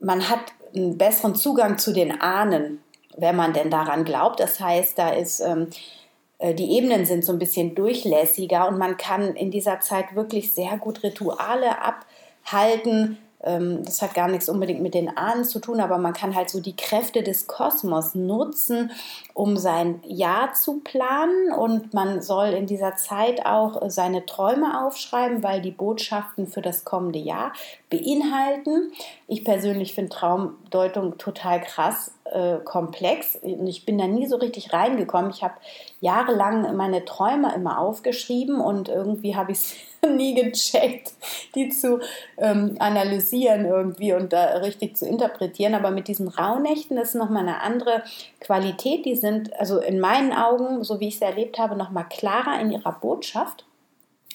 man 0.00 0.28
hat 0.28 0.40
einen 0.74 0.98
besseren 0.98 1.34
Zugang 1.36 1.78
zu 1.78 1.92
den 1.92 2.20
Ahnen, 2.20 2.82
wenn 3.16 3.36
man 3.36 3.52
denn 3.52 3.70
daran 3.70 4.04
glaubt. 4.04 4.40
Das 4.40 4.60
heißt, 4.60 4.98
da 4.98 5.10
ist 5.10 5.40
ähm, 5.40 5.68
äh, 5.68 5.99
die 6.42 6.72
Ebenen 6.72 7.04
sind 7.04 7.24
so 7.24 7.32
ein 7.32 7.38
bisschen 7.38 7.74
durchlässiger 7.74 8.66
und 8.68 8.78
man 8.78 8.96
kann 8.96 9.34
in 9.34 9.50
dieser 9.50 9.80
Zeit 9.80 10.14
wirklich 10.14 10.54
sehr 10.54 10.78
gut 10.78 11.02
Rituale 11.02 11.76
abhalten. 11.82 13.18
Ähm, 13.42 13.82
das 13.84 14.02
hat 14.02 14.14
gar 14.14 14.28
nichts 14.28 14.48
unbedingt 14.48 14.82
mit 14.82 14.94
den 14.94 15.16
Ahnen 15.16 15.44
zu 15.44 15.60
tun, 15.60 15.80
aber 15.80 15.98
man 15.98 16.12
kann 16.12 16.34
halt 16.34 16.50
so 16.50 16.60
die 16.60 16.76
Kräfte 16.76 17.22
des 17.22 17.46
Kosmos 17.46 18.14
nutzen, 18.14 18.90
um 19.34 19.56
sein 19.56 20.00
Jahr 20.06 20.52
zu 20.52 20.80
planen. 20.80 21.52
Und 21.52 21.94
man 21.94 22.20
soll 22.20 22.48
in 22.48 22.66
dieser 22.66 22.96
Zeit 22.96 23.46
auch 23.46 23.88
seine 23.88 24.26
Träume 24.26 24.84
aufschreiben, 24.84 25.42
weil 25.42 25.62
die 25.62 25.70
Botschaften 25.70 26.46
für 26.46 26.62
das 26.62 26.84
kommende 26.84 27.18
Jahr 27.18 27.52
beinhalten. 27.88 28.92
Ich 29.26 29.44
persönlich 29.44 29.94
finde 29.94 30.10
Traumdeutung 30.10 31.18
total 31.18 31.60
krass 31.60 32.12
äh, 32.24 32.58
komplex 32.64 33.36
und 33.36 33.66
ich 33.66 33.84
bin 33.84 33.98
da 33.98 34.06
nie 34.06 34.26
so 34.26 34.36
richtig 34.36 34.72
reingekommen. 34.72 35.30
Ich 35.30 35.42
habe 35.42 35.54
jahrelang 36.00 36.76
meine 36.76 37.04
Träume 37.04 37.54
immer 37.54 37.78
aufgeschrieben 37.78 38.60
und 38.60 38.88
irgendwie 38.88 39.34
habe 39.34 39.52
ich 39.52 39.58
es 39.58 39.74
nie 40.16 40.34
gecheckt, 40.34 41.12
die 41.54 41.68
zu 41.68 42.00
ähm, 42.38 42.76
analysieren 42.78 43.66
irgendwie 43.66 44.12
und 44.12 44.32
da 44.32 44.58
richtig 44.58 44.96
zu 44.96 45.06
interpretieren. 45.06 45.74
Aber 45.74 45.90
mit 45.90 46.08
diesen 46.08 46.28
Rauhnächten 46.28 46.96
ist 46.98 47.14
nochmal 47.14 47.42
eine 47.42 47.60
andere 47.60 48.02
Qualität. 48.40 49.04
Die 49.04 49.16
sind 49.16 49.58
also 49.58 49.78
in 49.78 50.00
meinen 50.00 50.32
Augen, 50.32 50.84
so 50.84 51.00
wie 51.00 51.08
ich 51.08 51.16
es 51.16 51.22
erlebt 51.22 51.58
habe, 51.58 51.76
nochmal 51.76 52.06
klarer 52.08 52.60
in 52.60 52.70
ihrer 52.70 52.92
Botschaft. 52.92 53.64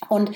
Und 0.09 0.31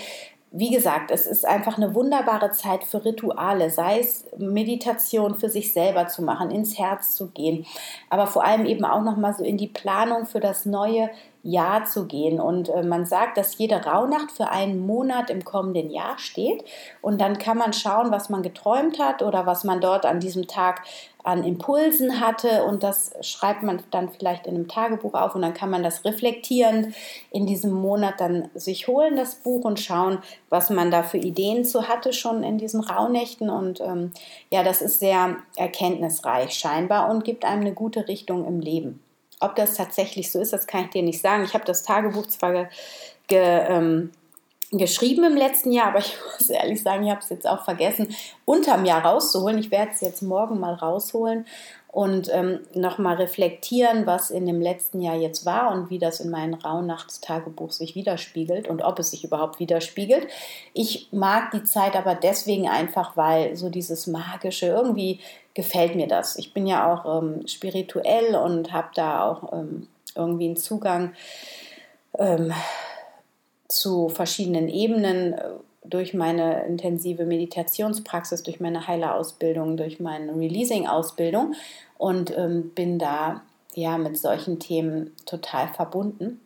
wie 0.51 0.71
gesagt, 0.71 1.11
es 1.11 1.27
ist 1.27 1.45
einfach 1.45 1.77
eine 1.77 1.93
wunderbare 1.93 2.51
Zeit 2.51 2.83
für 2.83 3.05
Rituale, 3.05 3.69
sei 3.69 3.99
es 3.99 4.25
Meditation 4.37 5.35
für 5.35 5.49
sich 5.49 5.73
selber 5.73 6.07
zu 6.07 6.23
machen, 6.23 6.49
ins 6.49 6.79
Herz 6.79 7.13
zu 7.13 7.27
gehen, 7.27 7.67
aber 8.09 8.25
vor 8.25 8.43
allem 8.43 8.65
eben 8.65 8.83
auch 8.83 9.03
noch 9.03 9.15
mal 9.15 9.33
so 9.33 9.43
in 9.43 9.57
die 9.57 9.67
Planung 9.67 10.25
für 10.25 10.39
das 10.39 10.65
neue 10.65 11.11
Jahr 11.43 11.85
zu 11.85 12.05
gehen. 12.05 12.39
Und 12.39 12.69
äh, 12.69 12.83
man 12.83 13.05
sagt, 13.05 13.37
dass 13.37 13.57
jede 13.57 13.85
Rauhnacht 13.85 14.31
für 14.31 14.49
einen 14.49 14.85
Monat 14.85 15.29
im 15.29 15.43
kommenden 15.45 15.89
Jahr 15.89 16.17
steht. 16.17 16.63
Und 17.01 17.19
dann 17.21 17.37
kann 17.37 17.57
man 17.57 17.73
schauen, 17.73 18.11
was 18.11 18.29
man 18.29 18.43
geträumt 18.43 18.99
hat 18.99 19.21
oder 19.21 19.45
was 19.45 19.63
man 19.63 19.81
dort 19.81 20.05
an 20.05 20.19
diesem 20.19 20.47
Tag 20.47 20.83
an 21.23 21.43
Impulsen 21.43 22.21
hatte 22.21 22.63
und 22.63 22.81
das 22.81 23.11
schreibt 23.21 23.61
man 23.61 23.81
dann 23.91 24.09
vielleicht 24.09 24.47
in 24.47 24.55
einem 24.55 24.67
Tagebuch 24.67 25.13
auf 25.13 25.35
und 25.35 25.41
dann 25.41 25.53
kann 25.53 25.69
man 25.69 25.83
das 25.83 26.05
reflektierend 26.05 26.95
in 27.29 27.45
diesem 27.45 27.71
Monat 27.73 28.15
dann 28.19 28.49
sich 28.55 28.87
holen, 28.87 29.17
das 29.17 29.35
Buch 29.35 29.65
und 29.65 29.79
schauen, 29.79 30.19
was 30.49 30.69
man 30.69 30.91
da 30.91 31.03
für 31.03 31.17
Ideen 31.17 31.65
zu 31.65 31.89
hatte 31.89 32.13
schon 32.13 32.43
in 32.43 32.57
diesen 32.57 32.81
Rauhnächten 32.81 33.49
und 33.49 33.81
ähm, 33.81 34.11
ja, 34.49 34.63
das 34.63 34.81
ist 34.81 34.99
sehr 34.99 35.35
erkenntnisreich 35.57 36.53
scheinbar 36.53 37.09
und 37.09 37.25
gibt 37.25 37.43
einem 37.43 37.61
eine 37.61 37.73
gute 37.73 38.07
Richtung 38.07 38.45
im 38.47 38.61
Leben. 38.61 39.01
Ob 39.39 39.55
das 39.55 39.75
tatsächlich 39.75 40.31
so 40.31 40.39
ist, 40.39 40.53
das 40.53 40.67
kann 40.67 40.85
ich 40.85 40.89
dir 40.91 41.03
nicht 41.03 41.21
sagen. 41.21 41.43
Ich 41.43 41.53
habe 41.53 41.65
das 41.65 41.83
Tagebuch 41.83 42.27
zwar 42.27 42.51
ge, 42.51 42.65
ge 43.27 43.39
ähm, 43.39 44.11
geschrieben 44.71 45.23
im 45.23 45.35
letzten 45.35 45.71
Jahr, 45.71 45.87
aber 45.87 45.99
ich 45.99 46.15
muss 46.37 46.49
ehrlich 46.49 46.81
sagen, 46.81 47.03
ich 47.03 47.11
habe 47.11 47.21
es 47.21 47.29
jetzt 47.29 47.47
auch 47.47 47.63
vergessen, 47.63 48.15
unterm 48.45 48.85
Jahr 48.85 49.05
rauszuholen. 49.05 49.57
Ich 49.57 49.71
werde 49.71 49.91
es 49.93 50.01
jetzt 50.01 50.21
morgen 50.21 50.59
mal 50.59 50.73
rausholen 50.73 51.45
und 51.91 52.29
ähm, 52.31 52.59
nochmal 52.75 53.15
reflektieren, 53.15 54.05
was 54.05 54.29
in 54.29 54.45
dem 54.45 54.61
letzten 54.61 55.01
Jahr 55.01 55.15
jetzt 55.15 55.45
war 55.45 55.71
und 55.71 55.89
wie 55.89 55.97
das 55.97 56.19
in 56.19 56.29
meinem 56.29 56.53
Rauhnachtstagebuch 56.53 57.71
sich 57.71 57.95
widerspiegelt 57.95 58.67
und 58.67 58.83
ob 58.83 58.99
es 58.99 59.09
sich 59.09 59.23
überhaupt 59.23 59.59
widerspiegelt. 59.59 60.27
Ich 60.73 61.09
mag 61.11 61.49
die 61.51 61.63
Zeit 61.63 61.95
aber 61.95 62.13
deswegen 62.13 62.69
einfach, 62.69 63.17
weil 63.17 63.55
so 63.55 63.69
dieses 63.69 64.05
Magische, 64.05 64.67
irgendwie 64.67 65.19
gefällt 65.55 65.95
mir 65.95 66.07
das. 66.07 66.35
Ich 66.37 66.53
bin 66.53 66.67
ja 66.67 66.93
auch 66.93 67.21
ähm, 67.21 67.47
spirituell 67.47 68.35
und 68.35 68.71
habe 68.71 68.89
da 68.93 69.27
auch 69.27 69.51
ähm, 69.51 69.87
irgendwie 70.15 70.45
einen 70.45 70.57
Zugang 70.57 71.13
ähm, 72.19 72.53
zu 73.67 74.09
verschiedenen 74.09 74.67
Ebenen 74.69 75.33
äh, 75.33 75.49
durch 75.83 76.13
meine 76.13 76.65
intensive 76.65 77.25
Meditationspraxis, 77.25 78.43
durch 78.43 78.59
meine 78.59 78.87
Heilerausbildung, 78.87 79.77
durch 79.77 79.99
meine 79.99 80.33
Releasing-Ausbildung 80.35 81.55
und 81.97 82.35
ähm, 82.37 82.71
bin 82.75 82.99
da 82.99 83.41
ja 83.73 83.97
mit 83.97 84.17
solchen 84.17 84.59
Themen 84.59 85.15
total 85.25 85.67
verbunden 85.69 86.41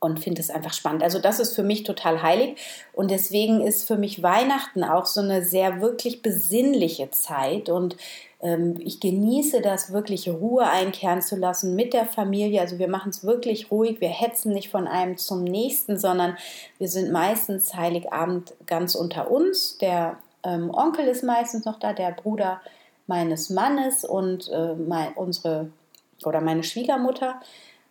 und 0.00 0.20
finde 0.20 0.40
es 0.40 0.50
einfach 0.50 0.72
spannend. 0.72 1.02
Also 1.02 1.18
das 1.18 1.40
ist 1.40 1.54
für 1.54 1.62
mich 1.62 1.82
total 1.82 2.22
heilig 2.22 2.56
und 2.92 3.10
deswegen 3.10 3.60
ist 3.60 3.86
für 3.86 3.96
mich 3.96 4.22
Weihnachten 4.22 4.84
auch 4.84 5.06
so 5.06 5.20
eine 5.20 5.42
sehr 5.44 5.80
wirklich 5.80 6.22
besinnliche 6.22 7.10
Zeit 7.10 7.68
und 7.68 7.96
ich 8.40 9.00
genieße 9.00 9.60
das 9.62 9.92
wirklich 9.92 10.28
Ruhe 10.28 10.64
einkehren 10.64 11.22
zu 11.22 11.34
lassen 11.34 11.74
mit 11.74 11.92
der 11.92 12.06
Familie. 12.06 12.60
Also 12.60 12.78
wir 12.78 12.88
machen 12.88 13.10
es 13.10 13.24
wirklich 13.24 13.70
ruhig, 13.72 14.00
wir 14.00 14.10
hetzen 14.10 14.52
nicht 14.52 14.70
von 14.70 14.86
einem 14.86 15.16
zum 15.16 15.42
nächsten, 15.42 15.98
sondern 15.98 16.36
wir 16.78 16.88
sind 16.88 17.10
meistens 17.10 17.74
Heiligabend 17.74 18.54
ganz 18.66 18.94
unter 18.94 19.30
uns. 19.30 19.78
Der 19.78 20.18
ähm, 20.44 20.70
Onkel 20.72 21.08
ist 21.08 21.24
meistens 21.24 21.64
noch 21.64 21.80
da, 21.80 21.92
der 21.92 22.12
Bruder 22.12 22.60
meines 23.08 23.50
Mannes 23.50 24.04
und 24.04 24.48
äh, 24.50 24.74
mein, 24.74 25.14
unsere 25.14 25.70
oder 26.24 26.40
meine 26.40 26.62
Schwiegermutter. 26.62 27.40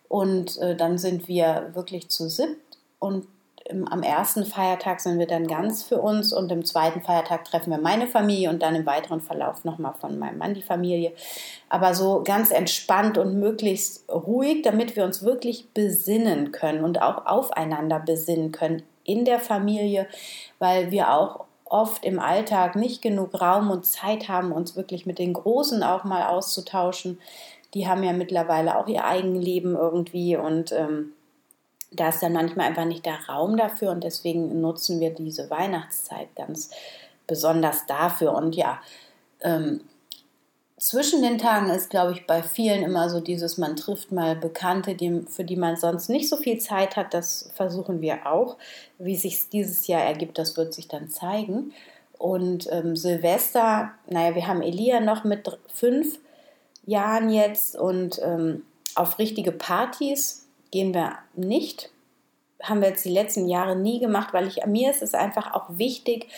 Und 0.08 0.56
äh, 0.58 0.74
dann 0.74 0.96
sind 0.96 1.28
wir 1.28 1.72
wirklich 1.74 2.08
zu 2.08 2.30
siebt 2.30 2.78
und 2.98 3.26
im, 3.68 3.86
am 3.86 4.02
ersten 4.02 4.44
Feiertag 4.44 5.00
sind 5.00 5.18
wir 5.18 5.26
dann 5.26 5.46
ganz 5.46 5.82
für 5.82 6.00
uns 6.00 6.32
und 6.32 6.50
im 6.50 6.64
zweiten 6.64 7.02
Feiertag 7.02 7.44
treffen 7.44 7.70
wir 7.70 7.78
meine 7.78 8.06
Familie 8.06 8.50
und 8.50 8.62
dann 8.62 8.74
im 8.74 8.86
weiteren 8.86 9.20
Verlauf 9.20 9.64
nochmal 9.64 9.94
von 10.00 10.18
meinem 10.18 10.38
Mann 10.38 10.54
die 10.54 10.62
Familie. 10.62 11.12
Aber 11.68 11.94
so 11.94 12.22
ganz 12.24 12.50
entspannt 12.50 13.18
und 13.18 13.38
möglichst 13.38 14.10
ruhig, 14.10 14.62
damit 14.62 14.96
wir 14.96 15.04
uns 15.04 15.22
wirklich 15.22 15.68
besinnen 15.72 16.52
können 16.52 16.82
und 16.82 17.02
auch 17.02 17.26
aufeinander 17.26 18.00
besinnen 18.00 18.52
können 18.52 18.82
in 19.04 19.24
der 19.24 19.38
Familie, 19.38 20.06
weil 20.58 20.90
wir 20.90 21.12
auch 21.12 21.44
oft 21.64 22.04
im 22.04 22.18
Alltag 22.18 22.76
nicht 22.76 23.02
genug 23.02 23.40
Raum 23.40 23.70
und 23.70 23.84
Zeit 23.84 24.28
haben, 24.28 24.52
uns 24.52 24.76
wirklich 24.76 25.06
mit 25.06 25.18
den 25.18 25.34
Großen 25.34 25.82
auch 25.82 26.04
mal 26.04 26.26
auszutauschen. 26.28 27.18
Die 27.74 27.86
haben 27.86 28.02
ja 28.02 28.12
mittlerweile 28.12 28.78
auch 28.78 28.86
ihr 28.86 29.04
Eigenleben 29.04 29.76
irgendwie 29.76 30.36
und 30.36 30.72
ähm, 30.72 31.12
da 31.90 32.10
ist 32.10 32.22
dann 32.22 32.32
manchmal 32.32 32.66
einfach 32.66 32.84
nicht 32.84 33.06
der 33.06 33.18
Raum 33.28 33.56
dafür 33.56 33.90
und 33.90 34.04
deswegen 34.04 34.60
nutzen 34.60 35.00
wir 35.00 35.10
diese 35.10 35.48
Weihnachtszeit 35.50 36.34
ganz 36.36 36.70
besonders 37.26 37.86
dafür. 37.86 38.34
Und 38.34 38.56
ja, 38.56 38.80
ähm, 39.40 39.80
zwischen 40.78 41.22
den 41.22 41.38
Tagen 41.38 41.70
ist, 41.70 41.90
glaube 41.90 42.12
ich, 42.12 42.26
bei 42.26 42.42
vielen 42.42 42.82
immer 42.82 43.08
so 43.10 43.20
dieses, 43.20 43.58
man 43.58 43.74
trifft 43.74 44.12
mal 44.12 44.36
Bekannte, 44.36 44.94
die, 44.94 45.22
für 45.28 45.44
die 45.44 45.56
man 45.56 45.76
sonst 45.76 46.08
nicht 46.08 46.28
so 46.28 46.36
viel 46.36 46.58
Zeit 46.58 46.96
hat. 46.96 47.14
Das 47.14 47.50
versuchen 47.54 48.00
wir 48.00 48.26
auch. 48.26 48.56
Wie 48.98 49.16
sich 49.16 49.48
dieses 49.48 49.86
Jahr 49.86 50.02
ergibt, 50.02 50.38
das 50.38 50.56
wird 50.56 50.74
sich 50.74 50.88
dann 50.88 51.08
zeigen. 51.08 51.72
Und 52.16 52.68
ähm, 52.72 52.96
Silvester, 52.96 53.92
naja, 54.08 54.34
wir 54.34 54.46
haben 54.46 54.62
Elia 54.62 55.00
noch 55.00 55.24
mit 55.24 55.58
fünf 55.72 56.18
Jahren 56.84 57.30
jetzt 57.30 57.76
und 57.76 58.20
ähm, 58.22 58.62
auf 58.94 59.18
richtige 59.18 59.52
Partys 59.52 60.47
gehen 60.70 60.94
wir 60.94 61.18
nicht. 61.34 61.90
Haben 62.62 62.80
wir 62.80 62.88
jetzt 62.88 63.04
die 63.04 63.10
letzten 63.10 63.48
Jahre 63.48 63.76
nie 63.76 64.00
gemacht, 64.00 64.32
weil 64.32 64.46
ich, 64.46 64.64
mir 64.66 64.90
ist 64.90 65.02
es 65.02 65.14
einfach 65.14 65.54
auch 65.54 65.66
wichtig, 65.78 66.28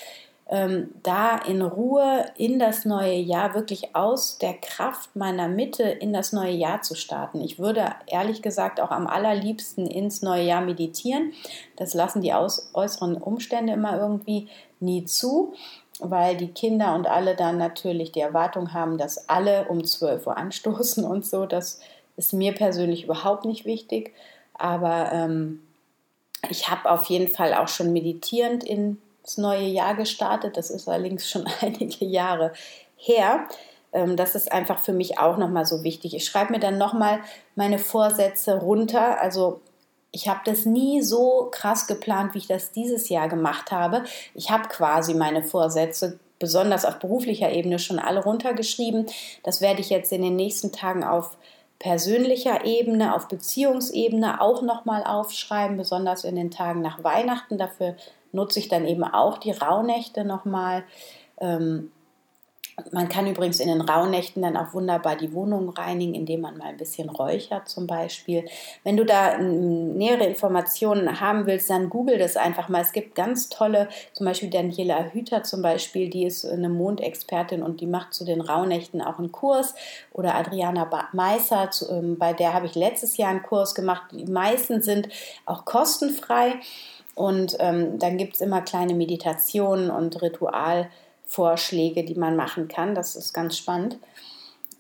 ähm, 0.50 0.90
da 1.04 1.38
in 1.38 1.62
Ruhe 1.62 2.26
in 2.36 2.58
das 2.58 2.84
neue 2.84 3.14
Jahr 3.14 3.54
wirklich 3.54 3.94
aus 3.94 4.36
der 4.38 4.54
Kraft 4.54 5.14
meiner 5.14 5.46
Mitte 5.46 5.84
in 5.84 6.12
das 6.12 6.32
neue 6.32 6.50
Jahr 6.52 6.82
zu 6.82 6.96
starten. 6.96 7.40
Ich 7.40 7.60
würde 7.60 7.94
ehrlich 8.08 8.42
gesagt 8.42 8.80
auch 8.80 8.90
am 8.90 9.06
allerliebsten 9.06 9.86
ins 9.86 10.22
neue 10.22 10.42
Jahr 10.42 10.60
meditieren. 10.60 11.32
Das 11.76 11.94
lassen 11.94 12.20
die 12.20 12.32
aus, 12.32 12.70
äußeren 12.74 13.16
Umstände 13.16 13.74
immer 13.74 13.96
irgendwie 13.96 14.48
nie 14.80 15.04
zu, 15.04 15.54
weil 16.00 16.36
die 16.36 16.48
Kinder 16.48 16.96
und 16.96 17.06
alle 17.06 17.36
dann 17.36 17.56
natürlich 17.56 18.10
die 18.10 18.20
Erwartung 18.20 18.72
haben, 18.72 18.98
dass 18.98 19.28
alle 19.28 19.68
um 19.68 19.84
12 19.84 20.26
Uhr 20.26 20.36
anstoßen 20.36 21.04
und 21.04 21.24
so. 21.24 21.46
Das 21.46 21.78
ist 22.16 22.32
mir 22.32 22.52
persönlich 22.54 23.04
überhaupt 23.04 23.44
nicht 23.44 23.64
wichtig, 23.64 24.14
aber 24.54 25.10
ähm, 25.12 25.62
ich 26.48 26.68
habe 26.68 26.90
auf 26.90 27.06
jeden 27.06 27.28
Fall 27.28 27.54
auch 27.54 27.68
schon 27.68 27.92
meditierend 27.92 28.64
ins 28.64 29.36
neue 29.36 29.66
Jahr 29.66 29.94
gestartet. 29.94 30.56
Das 30.56 30.70
ist 30.70 30.88
allerdings 30.88 31.28
schon 31.28 31.44
einige 31.60 32.04
Jahre 32.04 32.52
her. 32.96 33.46
Ähm, 33.92 34.16
das 34.16 34.34
ist 34.34 34.52
einfach 34.52 34.78
für 34.78 34.92
mich 34.92 35.18
auch 35.18 35.36
nochmal 35.36 35.66
so 35.66 35.82
wichtig. 35.82 36.14
Ich 36.14 36.24
schreibe 36.24 36.52
mir 36.52 36.60
dann 36.60 36.78
nochmal 36.78 37.20
meine 37.54 37.78
Vorsätze 37.78 38.58
runter. 38.58 39.20
Also 39.20 39.60
ich 40.12 40.28
habe 40.28 40.40
das 40.44 40.64
nie 40.66 41.02
so 41.02 41.48
krass 41.50 41.86
geplant, 41.86 42.34
wie 42.34 42.38
ich 42.38 42.46
das 42.46 42.72
dieses 42.72 43.08
Jahr 43.08 43.28
gemacht 43.28 43.70
habe. 43.70 44.04
Ich 44.34 44.50
habe 44.50 44.68
quasi 44.68 45.14
meine 45.14 45.42
Vorsätze 45.42 46.18
besonders 46.38 46.84
auf 46.84 46.98
beruflicher 46.98 47.52
Ebene 47.52 47.78
schon 47.78 47.98
alle 47.98 48.22
runtergeschrieben. 48.24 49.06
Das 49.44 49.60
werde 49.60 49.80
ich 49.80 49.90
jetzt 49.90 50.10
in 50.10 50.22
den 50.22 50.36
nächsten 50.36 50.72
Tagen 50.72 51.04
auf 51.04 51.36
persönlicher 51.80 52.64
Ebene, 52.64 53.16
auf 53.16 53.26
Beziehungsebene 53.26 54.40
auch 54.40 54.62
nochmal 54.62 55.02
aufschreiben, 55.02 55.76
besonders 55.76 56.24
in 56.24 56.36
den 56.36 56.52
Tagen 56.52 56.82
nach 56.82 57.02
Weihnachten. 57.02 57.58
Dafür 57.58 57.96
nutze 58.32 58.60
ich 58.60 58.68
dann 58.68 58.86
eben 58.86 59.02
auch 59.02 59.38
die 59.38 59.50
Rauhnächte 59.50 60.24
nochmal. 60.24 60.84
Ähm, 61.40 61.90
man 62.92 63.08
kann 63.08 63.26
übrigens 63.26 63.60
in 63.60 63.68
den 63.68 63.80
Rauhnächten 63.80 64.42
dann 64.42 64.56
auch 64.56 64.74
wunderbar 64.74 65.16
die 65.16 65.32
Wohnung 65.32 65.70
reinigen, 65.70 66.14
indem 66.14 66.40
man 66.42 66.58
mal 66.58 66.68
ein 66.68 66.76
bisschen 66.76 67.08
räuchert 67.08 67.68
zum 67.68 67.86
Beispiel. 67.86 68.44
Wenn 68.84 68.96
du 68.96 69.04
da 69.04 69.38
nähere 69.38 70.24
Informationen 70.24 71.20
haben 71.20 71.46
willst, 71.46 71.70
dann 71.70 71.90
google 71.90 72.18
das 72.18 72.36
einfach 72.36 72.68
mal. 72.68 72.82
Es 72.82 72.92
gibt 72.92 73.14
ganz 73.14 73.48
tolle, 73.48 73.88
zum 74.12 74.26
Beispiel 74.26 74.50
Daniela 74.50 75.04
Hüter 75.12 75.42
zum 75.42 75.62
Beispiel, 75.62 76.10
die 76.10 76.24
ist 76.24 76.44
eine 76.44 76.68
Mondexpertin 76.68 77.62
und 77.62 77.80
die 77.80 77.86
macht 77.86 78.14
zu 78.14 78.24
den 78.24 78.40
Rauhnächten 78.40 79.02
auch 79.02 79.18
einen 79.18 79.32
Kurs. 79.32 79.74
Oder 80.12 80.34
Adriana 80.34 80.88
Meisser, 81.12 81.70
ähm, 81.90 82.18
bei 82.18 82.32
der 82.32 82.54
habe 82.54 82.66
ich 82.66 82.74
letztes 82.74 83.16
Jahr 83.16 83.30
einen 83.30 83.42
Kurs 83.42 83.74
gemacht. 83.74 84.04
Die 84.12 84.24
meisten 84.24 84.82
sind 84.82 85.08
auch 85.46 85.64
kostenfrei. 85.64 86.54
Und 87.14 87.56
ähm, 87.58 87.98
dann 87.98 88.16
gibt 88.16 88.36
es 88.36 88.40
immer 88.40 88.62
kleine 88.62 88.94
Meditationen 88.94 89.90
und 89.90 90.22
Ritual. 90.22 90.88
Vorschläge, 91.30 92.02
die 92.04 92.16
man 92.16 92.34
machen 92.34 92.66
kann. 92.66 92.96
Das 92.96 93.14
ist 93.14 93.32
ganz 93.32 93.56
spannend. 93.56 93.98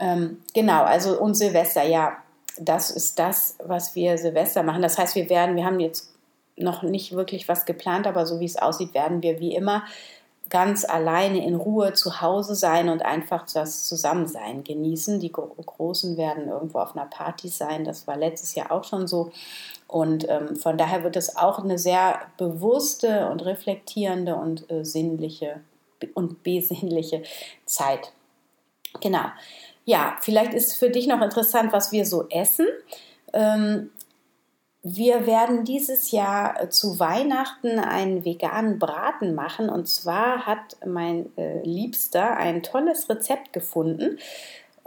Ähm, 0.00 0.38
genau, 0.52 0.82
also 0.82 1.20
und 1.20 1.34
Silvester, 1.34 1.84
ja, 1.84 2.16
das 2.58 2.90
ist 2.90 3.18
das, 3.20 3.56
was 3.64 3.94
wir 3.94 4.18
Silvester 4.18 4.64
machen. 4.64 4.82
Das 4.82 4.98
heißt, 4.98 5.14
wir 5.14 5.30
werden, 5.30 5.54
wir 5.54 5.64
haben 5.64 5.78
jetzt 5.78 6.12
noch 6.56 6.82
nicht 6.82 7.12
wirklich 7.12 7.48
was 7.48 7.66
geplant, 7.66 8.08
aber 8.08 8.26
so 8.26 8.40
wie 8.40 8.46
es 8.46 8.56
aussieht, 8.56 8.94
werden 8.94 9.22
wir 9.22 9.38
wie 9.38 9.54
immer 9.54 9.84
ganz 10.48 10.84
alleine 10.84 11.46
in 11.46 11.54
Ruhe 11.54 11.92
zu 11.92 12.20
Hause 12.20 12.56
sein 12.56 12.88
und 12.88 13.02
einfach 13.02 13.46
das 13.52 13.84
Zusammensein 13.86 14.64
genießen. 14.64 15.20
Die 15.20 15.30
Großen 15.30 16.16
werden 16.16 16.48
irgendwo 16.48 16.80
auf 16.80 16.96
einer 16.96 17.06
Party 17.06 17.48
sein. 17.48 17.84
Das 17.84 18.08
war 18.08 18.16
letztes 18.16 18.56
Jahr 18.56 18.72
auch 18.72 18.82
schon 18.82 19.06
so. 19.06 19.30
Und 19.86 20.28
ähm, 20.28 20.56
von 20.56 20.76
daher 20.76 21.04
wird 21.04 21.14
es 21.14 21.36
auch 21.36 21.60
eine 21.60 21.78
sehr 21.78 22.18
bewusste 22.36 23.30
und 23.30 23.44
reflektierende 23.44 24.34
und 24.34 24.68
äh, 24.72 24.84
sinnliche 24.84 25.60
und 26.14 26.42
besinnliche 26.42 27.22
Zeit. 27.66 28.12
Genau. 29.00 29.26
Ja, 29.84 30.16
vielleicht 30.20 30.54
ist 30.54 30.76
für 30.76 30.90
dich 30.90 31.06
noch 31.06 31.22
interessant, 31.22 31.72
was 31.72 31.92
wir 31.92 32.04
so 32.04 32.28
essen. 32.28 32.66
Ähm, 33.32 33.90
wir 34.82 35.26
werden 35.26 35.64
dieses 35.64 36.10
Jahr 36.10 36.70
zu 36.70 36.98
Weihnachten 36.98 37.78
einen 37.78 38.24
veganen 38.24 38.78
Braten 38.78 39.34
machen. 39.34 39.68
Und 39.68 39.88
zwar 39.88 40.46
hat 40.46 40.76
mein 40.86 41.36
äh, 41.36 41.62
Liebster 41.62 42.36
ein 42.36 42.62
tolles 42.62 43.08
Rezept 43.10 43.52
gefunden 43.52 44.18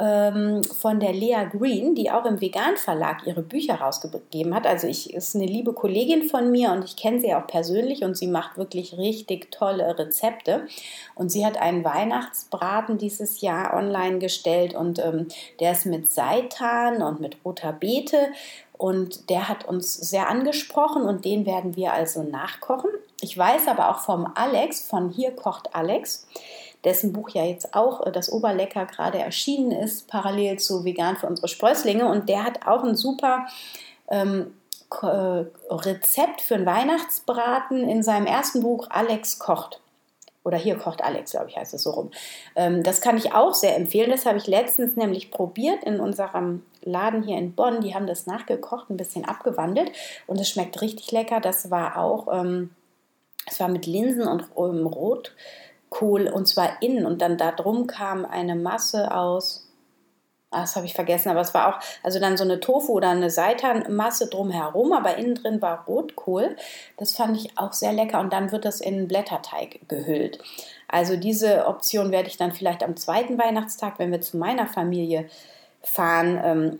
ähm, 0.03 0.63
von 0.65 0.99
der 0.99 1.13
Lea 1.13 1.47
Green, 1.49 1.95
die 1.95 2.11
auch 2.11 2.25
im 2.25 2.41
Vegan 2.41 2.75
Verlag 2.75 3.25
ihre 3.25 3.41
Bücher 3.41 3.75
rausgegeben 3.75 4.53
hat. 4.53 4.67
Also 4.67 4.85
ich 4.87 5.13
ist 5.13 5.33
eine 5.33 5.45
liebe 5.45 5.71
Kollegin 5.71 6.23
von 6.23 6.51
mir 6.51 6.71
und 6.71 6.83
ich 6.83 6.97
kenne 6.97 7.21
sie 7.21 7.33
auch 7.33 7.47
persönlich 7.47 8.03
und 8.03 8.17
sie 8.17 8.27
macht 8.27 8.57
wirklich 8.57 8.97
richtig 8.97 9.49
tolle 9.51 9.97
Rezepte. 9.97 10.67
Und 11.15 11.31
sie 11.31 11.45
hat 11.45 11.57
einen 11.57 11.85
Weihnachtsbraten 11.85 12.97
dieses 12.97 13.39
Jahr 13.39 13.73
online 13.73 14.19
gestellt 14.19 14.75
und 14.75 14.99
ähm, 14.99 15.27
der 15.61 15.71
ist 15.71 15.85
mit 15.85 16.09
Seitan 16.09 17.01
und 17.01 17.21
mit 17.21 17.37
roter 17.45 17.71
Beete 17.71 18.17
und 18.73 19.29
der 19.29 19.47
hat 19.47 19.65
uns 19.65 19.93
sehr 19.93 20.27
angesprochen 20.27 21.03
und 21.03 21.23
den 21.23 21.45
werden 21.45 21.77
wir 21.77 21.93
also 21.93 22.23
nachkochen. 22.23 22.89
Ich 23.21 23.37
weiß 23.37 23.69
aber 23.69 23.89
auch 23.89 23.99
vom 23.99 24.29
Alex, 24.35 24.85
von 24.85 25.09
Hier 25.09 25.31
kocht 25.31 25.73
Alex, 25.73 26.27
dessen 26.83 27.13
Buch 27.13 27.29
ja 27.29 27.43
jetzt 27.43 27.73
auch 27.73 28.05
äh, 28.05 28.11
das 28.11 28.31
Oberlecker 28.31 28.85
gerade 28.85 29.19
erschienen 29.19 29.71
ist, 29.71 30.07
parallel 30.07 30.59
zu 30.59 30.83
Vegan 30.83 31.17
für 31.17 31.27
unsere 31.27 31.47
Sprösslinge. 31.47 32.07
Und 32.07 32.29
der 32.29 32.43
hat 32.43 32.67
auch 32.67 32.83
ein 32.83 32.95
super 32.95 33.45
ähm, 34.09 34.53
äh, 35.01 35.45
Rezept 35.69 36.41
für 36.41 36.55
einen 36.55 36.65
Weihnachtsbraten 36.65 37.87
in 37.89 38.03
seinem 38.03 38.27
ersten 38.27 38.61
Buch 38.61 38.87
Alex 38.89 39.39
kocht. 39.39 39.79
Oder 40.43 40.57
hier 40.57 40.77
kocht 40.77 41.01
Alex, 41.01 41.31
glaube 41.31 41.49
ich, 41.49 41.57
heißt 41.57 41.73
es 41.73 41.83
so 41.83 41.91
rum. 41.91 42.11
Ähm, 42.55 42.83
das 42.83 42.99
kann 42.99 43.17
ich 43.17 43.33
auch 43.33 43.53
sehr 43.53 43.77
empfehlen. 43.77 44.11
Das 44.11 44.25
habe 44.25 44.37
ich 44.37 44.47
letztens 44.47 44.97
nämlich 44.97 45.31
probiert 45.31 45.83
in 45.85 45.99
unserem 45.99 46.63
Laden 46.81 47.23
hier 47.23 47.37
in 47.37 47.55
Bonn. 47.55 47.81
Die 47.81 47.95
haben 47.95 48.07
das 48.07 48.27
nachgekocht, 48.27 48.89
ein 48.89 48.97
bisschen 48.97 49.25
abgewandelt 49.25 49.91
und 50.27 50.39
es 50.39 50.49
schmeckt 50.49 50.81
richtig 50.81 51.11
lecker. 51.11 51.39
Das 51.39 51.71
war 51.71 51.97
auch, 51.97 52.27
ähm, 52.31 52.71
es 53.47 53.59
war 53.59 53.69
mit 53.69 53.85
Linsen 53.85 54.27
und 54.27 54.43
ähm, 54.57 54.85
Rotkohl 55.93 56.27
und 56.27 56.47
zwar 56.47 56.81
innen 56.81 57.05
und 57.05 57.21
dann 57.21 57.37
da 57.37 57.51
drum 57.51 57.87
kam 57.87 58.25
eine 58.25 58.55
Masse 58.55 59.13
aus 59.13 59.69
Ah, 60.55 60.61
das 60.61 60.75
habe 60.75 60.85
ich 60.85 60.93
vergessen, 60.93 61.29
aber 61.29 61.41
es 61.41 61.55
war 61.55 61.67
auch, 61.67 61.79
also 62.03 62.19
dann 62.19 62.37
so 62.37 62.43
eine 62.43 62.59
Tofu 62.59 62.93
oder 62.93 63.09
eine 63.09 63.31
Seitanmasse 63.31 64.27
drumherum, 64.27 64.93
aber 64.93 65.17
innen 65.17 65.33
drin 65.33 65.63
war 65.63 65.83
Rotkohl. 65.87 66.55
Das 66.97 67.15
fand 67.15 67.35
ich 67.37 67.57
auch 67.57 67.73
sehr 67.73 67.91
lecker 67.91 68.19
und 68.19 68.31
dann 68.31 68.51
wird 68.51 68.63
das 68.63 68.79
in 68.79 69.07
Blätterteig 69.07 69.79
gehüllt. 69.87 70.37
Also 70.87 71.15
diese 71.17 71.65
Option 71.65 72.11
werde 72.11 72.27
ich 72.27 72.37
dann 72.37 72.51
vielleicht 72.51 72.83
am 72.83 72.95
zweiten 72.97 73.39
Weihnachtstag, 73.39 73.97
wenn 73.97 74.11
wir 74.11 74.21
zu 74.21 74.37
meiner 74.37 74.67
Familie 74.67 75.27
fahren, 75.81 76.39
ähm, 76.43 76.79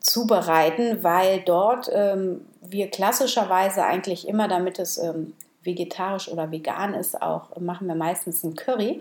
zubereiten, 0.00 1.04
weil 1.04 1.42
dort 1.42 1.90
ähm, 1.92 2.46
wir 2.62 2.88
klassischerweise 2.88 3.84
eigentlich 3.84 4.26
immer, 4.26 4.48
damit 4.48 4.78
es 4.78 4.96
ähm, 4.96 5.34
vegetarisch 5.62 6.28
oder 6.28 6.50
vegan 6.50 6.94
ist, 6.94 7.20
auch 7.20 7.56
machen 7.58 7.86
wir 7.86 7.94
meistens 7.94 8.42
ein 8.44 8.54
Curry. 8.54 9.00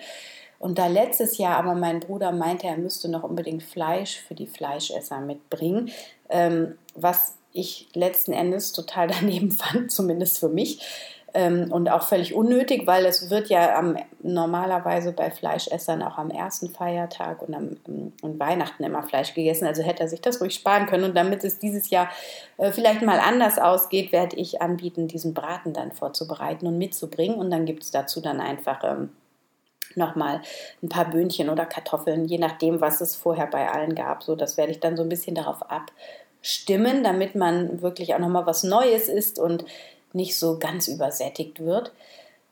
Und 0.59 0.77
da 0.77 0.87
letztes 0.87 1.37
Jahr 1.37 1.57
aber 1.57 1.73
mein 1.73 2.01
Bruder 2.01 2.31
meinte, 2.31 2.67
er 2.67 2.77
müsste 2.77 3.09
noch 3.09 3.23
unbedingt 3.23 3.63
Fleisch 3.63 4.17
für 4.19 4.35
die 4.35 4.47
Fleischesser 4.47 5.21
mitbringen, 5.21 5.89
ähm, 6.29 6.77
was 6.95 7.37
ich 7.53 7.87
letzten 7.93 8.33
Endes 8.33 8.73
total 8.73 9.07
daneben 9.19 9.51
fand, 9.51 9.91
zumindest 9.91 10.39
für 10.39 10.49
mich. 10.49 10.81
Ähm, 11.33 11.71
und 11.71 11.89
auch 11.89 12.03
völlig 12.03 12.33
unnötig, 12.33 12.87
weil 12.87 13.05
es 13.05 13.29
wird 13.29 13.49
ja 13.49 13.77
am, 13.77 13.97
normalerweise 14.21 15.11
bei 15.11 15.29
Fleischessern 15.29 16.01
auch 16.01 16.17
am 16.17 16.31
ersten 16.31 16.69
Feiertag 16.69 17.41
und 17.41 17.53
am 17.53 17.77
und 18.21 18.39
Weihnachten 18.39 18.83
immer 18.83 19.03
Fleisch 19.03 19.33
gegessen. 19.33 19.65
Also 19.65 19.83
hätte 19.83 20.03
er 20.03 20.09
sich 20.09 20.21
das 20.21 20.41
ruhig 20.41 20.55
sparen 20.55 20.87
können. 20.87 21.03
Und 21.03 21.15
damit 21.15 21.43
es 21.43 21.59
dieses 21.59 21.89
Jahr 21.89 22.09
äh, 22.57 22.71
vielleicht 22.71 23.01
mal 23.01 23.19
anders 23.19 23.57
ausgeht, 23.57 24.11
werde 24.11 24.35
ich 24.35 24.61
anbieten, 24.61 25.07
diesen 25.07 25.33
Braten 25.33 25.73
dann 25.73 25.91
vorzubereiten 25.91 26.67
und 26.67 26.77
mitzubringen. 26.77 27.37
Und 27.37 27.51
dann 27.51 27.65
gibt 27.65 27.83
es 27.83 27.91
dazu 27.91 28.21
dann 28.21 28.39
einfach 28.39 28.83
ähm, 28.83 29.09
nochmal 29.95 30.41
ein 30.83 30.89
paar 30.89 31.09
Böhnchen 31.09 31.49
oder 31.49 31.65
Kartoffeln, 31.65 32.25
je 32.25 32.37
nachdem, 32.37 32.81
was 32.81 33.01
es 33.01 33.15
vorher 33.15 33.47
bei 33.47 33.69
allen 33.69 33.95
gab. 33.95 34.23
So, 34.23 34.35
das 34.35 34.57
werde 34.57 34.71
ich 34.71 34.79
dann 34.79 34.97
so 34.97 35.03
ein 35.03 35.09
bisschen 35.09 35.35
darauf 35.35 35.63
abstimmen, 35.69 37.03
damit 37.03 37.35
man 37.35 37.81
wirklich 37.81 38.13
auch 38.13 38.19
nochmal 38.19 38.45
was 38.45 38.63
Neues 38.63 39.07
isst 39.07 39.39
und 39.39 39.65
nicht 40.13 40.37
so 40.37 40.57
ganz 40.59 40.87
übersättigt 40.87 41.59
wird 41.59 41.91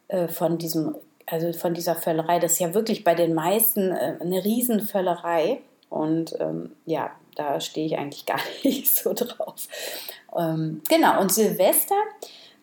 äh, 0.08 0.28
von 0.28 0.58
diesem, 0.58 0.96
also 1.26 1.52
von 1.54 1.74
dieser 1.74 1.96
Völlerei. 1.96 2.40
Das 2.40 2.54
ist 2.54 2.60
ja 2.60 2.74
wirklich 2.74 3.04
bei 3.04 3.16
den 3.16 3.34
meisten 3.34 3.92
äh, 3.92 4.16
eine 4.20 4.44
Riesenvöllerei. 4.44 5.60
Und 5.90 6.36
ähm, 6.40 6.72
ja, 6.86 7.12
da 7.36 7.60
stehe 7.62 7.86
ich 7.86 7.98
eigentlich 7.98 8.26
gar 8.26 8.40
nicht 8.64 8.94
so 8.94 9.14
drauf. 9.14 9.68
Ähm, 10.38 10.82
genau, 10.90 11.22
und 11.22 11.34
Silvester 11.34 11.96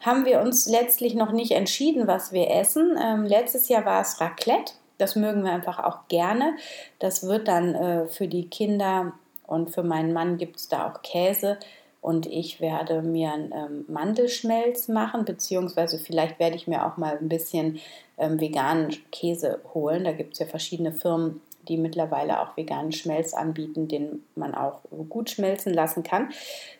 haben 0.01 0.27
wir 0.27 0.41
uns 0.41 0.67
letztlich 0.67 1.15
noch 1.15 1.33
nicht 1.33 1.53
entschieden, 1.53 2.07
was 2.07 2.33
wir 2.33 2.51
essen. 2.51 2.99
Ähm, 3.03 3.25
letztes 3.25 3.69
Jahr 3.69 3.85
war 3.85 4.03
es 4.03 4.21
Raclette. 4.21 4.75
Das 4.99 5.17
mögen 5.17 5.45
wir 5.45 5.53
einfach 5.53 5.79
auch 5.83 6.09
gerne. 6.09 6.57
Das 6.99 7.27
wird 7.27 7.49
dann 7.49 7.75
äh, 7.75 8.07
für 8.07 8.29
die 8.29 8.49
Kinder 8.49 9.13
und 9.47 9.71
für 9.71 9.83
meinen 9.83 10.13
Mann 10.13 10.39
gibt 10.39 10.57
es 10.57 10.69
da 10.69 10.89
auch 10.89 11.03
Käse. 11.03 11.59
Und 12.05 12.27
ich 12.27 12.61
werde 12.61 13.01
mir 13.01 13.33
einen 13.33 13.53
ähm, 13.53 13.85
Mandelschmelz 13.89 14.89
machen, 14.89 15.25
beziehungsweise 15.25 15.99
vielleicht 15.99 16.39
werde 16.39 16.55
ich 16.55 16.67
mir 16.67 16.85
auch 16.85 16.99
mal 16.99 17.17
ein 17.17 17.31
bisschen 17.31 17.81
ähm, 18.19 18.39
veganen 18.39 18.95
Käse 19.11 19.61
holen. 19.73 20.05
Da 20.05 20.13
gibt 20.13 20.35
es 20.35 20.39
ja 20.39 20.45
verschiedene 20.45 20.93
Firmen, 20.93 21.41
die 21.67 21.79
mittlerweile 21.79 22.43
auch 22.43 22.59
veganen 22.59 22.93
Schmelz 22.93 23.33
anbieten, 23.33 23.89
den 23.89 24.23
man 24.37 24.55
auch 24.55 24.81
gut 25.09 25.31
schmelzen 25.31 25.73
lassen 25.73 26.03
kann. 26.03 26.29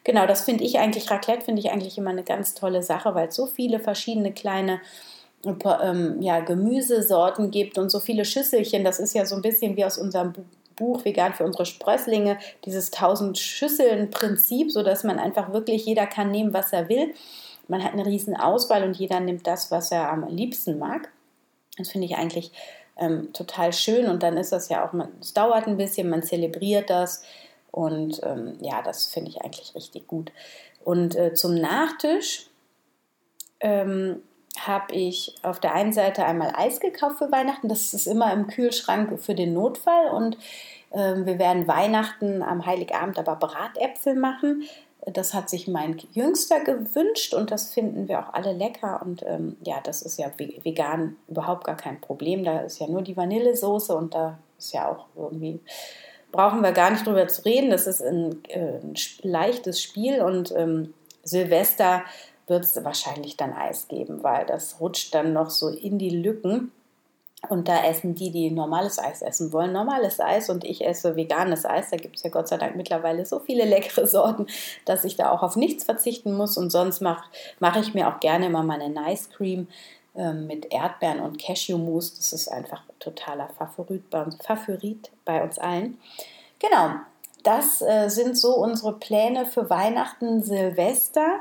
Genau, 0.05 0.27
das 0.27 0.43
finde 0.43 0.63
ich 0.63 0.79
eigentlich, 0.79 1.11
Raclette 1.11 1.47
finde 1.47 1.61
ich 1.61 1.71
eigentlich 1.71 1.97
immer 1.97 2.11
eine 2.11 2.25
ganz 2.25 2.53
tolle 2.53 2.83
Sache, 2.83 3.15
weil 3.15 3.29
es 3.29 3.35
so 3.35 3.47
viele 3.47 3.81
verschiedene 3.81 4.31
kleine 4.31 4.83
ähm, 5.83 6.21
ja, 6.21 6.41
Gemüsesorten 6.41 7.51
gibt 7.51 7.79
und 7.79 7.89
so 7.89 7.99
viele 7.99 8.27
Schüsselchen. 8.27 8.85
Das 8.85 9.01
ist 9.01 9.15
ja 9.15 9.25
so 9.25 9.37
ein 9.37 9.43
bisschen 9.43 9.75
wie 9.79 9.87
aus 9.87 9.97
unserem 9.97 10.35
Buch 10.77 11.05
Vegan 11.05 11.35
für 11.35 11.45
unsere 11.45 11.67
Sprösslinge, 11.67 12.39
dieses 12.65 12.93
1000 12.93 13.39
Schüsseln 13.39 14.11
Prinzip, 14.11 14.71
so 14.71 14.83
dass 14.83 15.05
man 15.05 15.19
einfach 15.19 15.53
wirklich 15.53 15.87
jeder 15.87 16.07
kann 16.07 16.31
nehmen, 16.31 16.53
was 16.53 16.73
er 16.73 16.89
will. 16.89 17.15
Man 17.69 17.83
hat 17.83 17.93
eine 17.93 18.07
riesen 18.07 18.37
Auswahl 18.37 18.85
und 18.85 18.97
jeder 18.97 19.21
nimmt 19.21 19.47
das, 19.47 19.71
was 19.71 19.91
er 19.91 20.11
am 20.11 20.29
liebsten 20.29 20.79
mag. 20.79 21.11
Das 21.79 21.91
finde 21.91 22.07
ich 22.07 22.17
eigentlich 22.17 22.53
ähm, 22.97 23.33
total 23.33 23.73
schön 23.73 24.07
und 24.07 24.23
dann 24.23 24.37
ist 24.37 24.53
das 24.53 24.69
ja 24.69 24.87
auch, 24.87 24.93
es 25.21 25.35
dauert 25.35 25.67
ein 25.67 25.77
bisschen, 25.77 26.09
man 26.09 26.23
zelebriert 26.23 26.91
das 26.91 27.25
und 27.71 28.21
ähm, 28.23 28.57
ja, 28.61 28.83
das 28.83 29.07
finde 29.07 29.31
ich 29.31 29.43
eigentlich 29.43 29.75
richtig 29.75 30.07
gut. 30.07 30.31
Und 30.85 31.17
äh, 31.17 31.35
zum 31.35 31.55
Nachtisch 31.57 32.47
ähm, 33.61 34.23
habe 34.61 34.95
ich 34.95 35.35
auf 35.43 35.61
der 35.61 35.75
einen 35.75 35.93
Seite 35.93 36.25
einmal 36.25 36.53
Eis 36.57 36.81
gekauft 36.81 37.19
für 37.19 37.33
Weihnachten, 37.33 37.69
das 37.69 37.93
ist 37.93 38.07
immer 38.07 38.33
im 38.33 38.47
Kühlschrank 38.47 39.21
für 39.21 39.35
den 39.35 39.53
Notfall 39.53 40.09
und 40.09 40.39
ähm, 40.95 41.27
wir 41.27 41.39
werden 41.39 41.67
Weihnachten 41.67 42.43
am 42.43 42.65
Heiligabend 42.65 43.19
aber 43.19 43.37
Bratäpfel 43.37 44.15
machen. 44.15 44.65
Das 45.07 45.35
hat 45.35 45.51
sich 45.51 45.69
mein 45.69 46.01
Jüngster 46.13 46.61
gewünscht 46.61 47.35
und 47.35 47.51
das 47.51 47.75
finden 47.75 48.09
wir 48.09 48.21
auch 48.21 48.33
alle 48.33 48.53
lecker. 48.55 49.03
Und 49.05 49.23
ähm, 49.27 49.57
ja, 49.63 49.81
das 49.83 50.01
ist 50.01 50.19
ja 50.19 50.31
vegan 50.39 51.17
überhaupt 51.29 51.65
gar 51.65 51.77
kein 51.77 52.01
Problem. 52.01 52.43
Da 52.43 52.61
ist 52.61 52.79
ja 52.79 52.87
nur 52.87 53.03
die 53.03 53.17
Vanillesoße 53.17 53.95
und 53.95 54.15
da 54.15 54.39
ist 54.57 54.73
ja 54.73 54.89
auch 54.89 55.07
irgendwie, 55.15 55.61
brauchen 56.33 56.63
wir 56.63 56.73
gar 56.73 56.91
nicht 56.91 57.07
drüber 57.07 57.29
zu 57.29 57.45
reden. 57.45 57.69
Das 57.69 57.87
ist 57.87 58.01
ein, 58.01 58.43
äh, 58.49 58.79
ein 58.79 58.95
leichtes 59.23 59.83
Spiel 59.83 60.23
und 60.23 60.55
ähm, 60.57 60.95
Silvester 61.23 62.03
wird 62.47 62.65
es 62.65 62.85
wahrscheinlich 62.85 63.37
dann 63.37 63.53
Eis 63.53 63.89
geben, 63.89 64.23
weil 64.23 64.47
das 64.47 64.81
rutscht 64.81 65.15
dann 65.15 65.33
noch 65.33 65.51
so 65.51 65.69
in 65.69 65.99
die 65.99 66.11
Lücken. 66.11 66.73
Und 67.51 67.69
da 67.69 67.85
essen 67.85 68.15
die, 68.15 68.31
die 68.31 68.51
normales 68.51 68.99
Eis 68.99 69.21
essen 69.21 69.53
wollen, 69.53 69.73
normales 69.73 70.19
Eis 70.19 70.49
und 70.49 70.65
ich 70.65 70.87
esse 70.87 71.15
veganes 71.15 71.67
Eis. 71.67 71.91
Da 71.91 71.99
gibt 71.99 72.17
es 72.17 72.23
ja 72.23 72.31
Gott 72.31 72.49
sei 72.49 72.57
Dank 72.57 72.75
mittlerweile 72.75 73.27
so 73.27 73.39
viele 73.39 73.67
leckere 73.67 74.07
Sorten, 74.07 74.47
dass 74.87 75.05
ich 75.05 75.17
da 75.17 75.31
auch 75.31 75.43
auf 75.43 75.57
nichts 75.57 75.85
verzichten 75.85 76.35
muss. 76.35 76.57
Und 76.57 76.71
sonst 76.71 77.01
mache 77.01 77.25
mach 77.61 77.77
ich 77.77 77.93
mir 77.93 78.09
auch 78.09 78.21
gerne 78.21 78.47
immer 78.47 78.63
meine 78.63 78.89
Nice 78.89 79.29
Cream 79.29 79.69
äh, 80.17 80.33
mit 80.33 80.73
Erdbeeren 80.73 81.21
und 81.21 81.39
Cashewmus. 81.39 82.15
Das 82.15 82.33
ist 82.33 82.49
einfach 82.49 82.83
totaler 82.99 83.51
Favorit 83.59 84.09
bei 84.09 84.23
uns, 84.23 84.37
Favorit 84.37 85.11
bei 85.27 85.43
uns 85.43 85.59
allen. 85.59 85.99
genau, 86.59 86.95
das 87.43 87.83
äh, 87.83 88.09
sind 88.09 88.39
so 88.39 88.57
unsere 88.57 88.95
Pläne 88.95 89.45
für 89.45 89.69
Weihnachten, 89.69 90.43
Silvester 90.43 91.41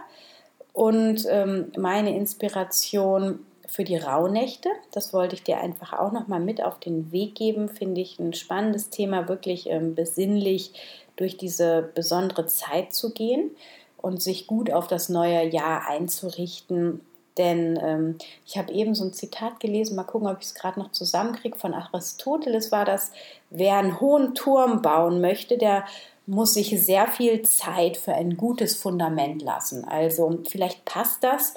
und 0.74 1.26
ähm, 1.30 1.72
meine 1.78 2.16
Inspiration 2.16 3.40
für 3.68 3.84
die 3.84 3.98
Rauhnächte. 3.98 4.70
Das 4.92 5.14
wollte 5.14 5.36
ich 5.36 5.44
dir 5.44 5.60
einfach 5.60 5.94
auch 5.94 6.12
noch 6.12 6.28
mal 6.28 6.40
mit 6.40 6.64
auf 6.64 6.80
den 6.80 7.12
Weg 7.12 7.36
geben. 7.36 7.70
Finde 7.70 8.02
ich 8.02 8.20
ein 8.20 8.34
spannendes 8.34 8.90
Thema, 8.90 9.28
wirklich 9.28 9.68
ähm, 9.68 9.96
besinnlich 9.96 10.74
durch 11.16 11.38
diese 11.38 11.90
besondere 11.94 12.46
Zeit 12.48 12.94
zu 12.94 13.14
gehen 13.14 13.52
und 13.98 14.22
sich 14.22 14.48
gut 14.48 14.72
auf 14.72 14.88
das 14.88 15.10
neue 15.10 15.48
Jahr 15.48 15.88
einzurichten. 15.88 17.02
Denn 17.38 17.80
ähm, 17.82 18.18
ich 18.46 18.58
habe 18.58 18.72
eben 18.74 18.94
so 18.94 19.06
ein 19.06 19.14
Zitat 19.14 19.60
gelesen, 19.60 19.96
mal 19.96 20.04
gucken, 20.04 20.28
ob 20.28 20.38
ich 20.40 20.48
es 20.48 20.54
gerade 20.54 20.80
noch 20.80 20.92
zusammenkriege. 20.92 21.58
Von 21.58 21.74
Aristoteles 21.74 22.72
war 22.72 22.86
das, 22.86 23.12
wer 23.50 23.78
einen 23.78 24.00
hohen 24.00 24.36
Turm 24.36 24.82
bauen 24.82 25.20
möchte, 25.20 25.58
der 25.58 25.86
muss 26.26 26.54
sich 26.54 26.70
sehr 26.84 27.08
viel 27.08 27.42
Zeit 27.42 27.98
für 27.98 28.14
ein 28.14 28.38
gutes 28.38 28.76
Fundament 28.76 29.42
lassen. 29.42 29.84
Also 29.86 30.40
vielleicht 30.48 30.86
passt 30.86 31.24
das. 31.24 31.54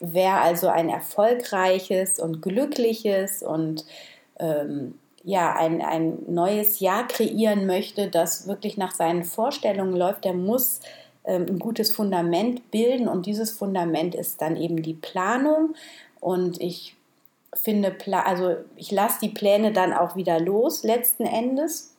Wer 0.00 0.40
also 0.40 0.68
ein 0.68 0.88
erfolgreiches 0.88 2.18
und 2.18 2.40
glückliches 2.42 3.42
und 3.42 3.84
ähm, 4.38 4.98
ja, 5.22 5.54
ein, 5.56 5.82
ein 5.82 6.18
neues 6.28 6.80
Jahr 6.80 7.06
kreieren 7.08 7.66
möchte, 7.66 8.08
das 8.08 8.46
wirklich 8.46 8.76
nach 8.76 8.94
seinen 8.94 9.24
Vorstellungen 9.24 9.96
läuft, 9.96 10.24
der 10.24 10.34
muss 10.34 10.80
ähm, 11.24 11.46
ein 11.48 11.58
gutes 11.58 11.90
Fundament 11.94 12.70
bilden. 12.70 13.08
Und 13.08 13.26
dieses 13.26 13.50
Fundament 13.50 14.14
ist 14.14 14.40
dann 14.40 14.56
eben 14.56 14.82
die 14.82 14.94
Planung. 14.94 15.74
Und 16.20 16.60
ich 16.60 16.96
finde, 17.54 17.96
also 18.24 18.56
ich 18.76 18.90
lasse 18.92 19.18
die 19.22 19.30
Pläne 19.30 19.72
dann 19.72 19.92
auch 19.92 20.14
wieder 20.14 20.38
los 20.38 20.84
letzten 20.84 21.24
Endes 21.24 21.95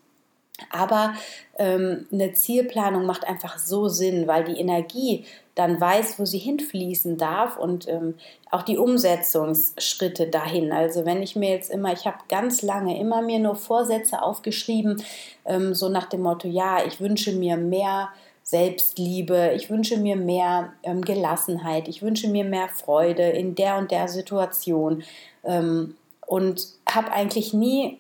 aber 0.71 1.13
ähm, 1.57 2.07
eine 2.11 2.33
Zielplanung 2.33 3.05
macht 3.05 3.27
einfach 3.27 3.59
so 3.59 3.87
Sinn, 3.87 4.27
weil 4.27 4.43
die 4.43 4.59
Energie 4.59 5.25
dann 5.55 5.79
weiß, 5.81 6.19
wo 6.19 6.25
sie 6.25 6.37
hinfließen 6.37 7.17
darf 7.17 7.57
und 7.57 7.87
ähm, 7.87 8.15
auch 8.51 8.61
die 8.61 8.77
Umsetzungsschritte 8.77 10.27
dahin. 10.27 10.71
Also 10.71 11.05
wenn 11.05 11.23
ich 11.23 11.35
mir 11.35 11.49
jetzt 11.49 11.71
immer, 11.71 11.93
ich 11.93 12.05
habe 12.05 12.17
ganz 12.29 12.61
lange 12.61 12.99
immer 12.99 13.21
mir 13.21 13.39
nur 13.39 13.55
Vorsätze 13.55 14.21
aufgeschrieben, 14.21 15.03
ähm, 15.45 15.73
so 15.73 15.89
nach 15.89 16.09
dem 16.09 16.21
Motto, 16.21 16.47
ja, 16.47 16.85
ich 16.85 16.99
wünsche 16.99 17.31
mir 17.33 17.57
mehr 17.57 18.09
Selbstliebe, 18.43 19.51
ich 19.55 19.69
wünsche 19.69 19.97
mir 19.97 20.15
mehr 20.15 20.73
ähm, 20.83 21.01
Gelassenheit, 21.01 21.87
ich 21.87 22.01
wünsche 22.01 22.29
mir 22.29 22.45
mehr 22.45 22.69
Freude 22.69 23.23
in 23.23 23.55
der 23.55 23.77
und 23.77 23.91
der 23.91 24.07
Situation 24.07 25.03
ähm, 25.43 25.95
und 26.25 26.67
habe 26.87 27.11
eigentlich 27.11 27.53
nie 27.53 27.99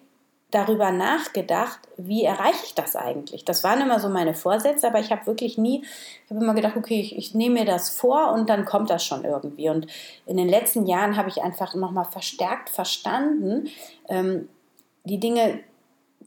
darüber 0.51 0.91
nachgedacht, 0.91 1.79
wie 1.97 2.23
erreiche 2.23 2.65
ich 2.65 2.73
das 2.73 2.95
eigentlich? 2.95 3.43
Das 3.43 3.63
waren 3.63 3.81
immer 3.81 3.99
so 3.99 4.07
meine 4.07 4.33
Vorsätze, 4.33 4.87
aber 4.87 4.99
ich 4.99 5.11
habe 5.11 5.25
wirklich 5.27 5.57
nie, 5.57 5.83
ich 5.83 6.31
habe 6.31 6.43
immer 6.43 6.53
gedacht, 6.53 6.77
okay, 6.77 7.01
ich, 7.01 7.17
ich, 7.17 7.33
nehme 7.33 7.59
mir 7.59 7.65
das 7.65 7.89
vor 7.89 8.31
und 8.31 8.49
dann 8.49 8.63
kommt 8.63 8.89
das 8.89 9.03
schon 9.03 9.25
irgendwie. 9.25 9.69
Und 9.69 9.87
in 10.25 10.37
den 10.37 10.47
letzten 10.47 10.85
Jahren 10.85 11.17
habe 11.17 11.29
ich 11.29 11.43
einfach 11.43 11.75
nochmal 11.75 12.05
verstärkt 12.05 12.69
verstanden, 12.69 13.69
ähm, 14.07 14.47
die 15.03 15.19
Dinge 15.19 15.59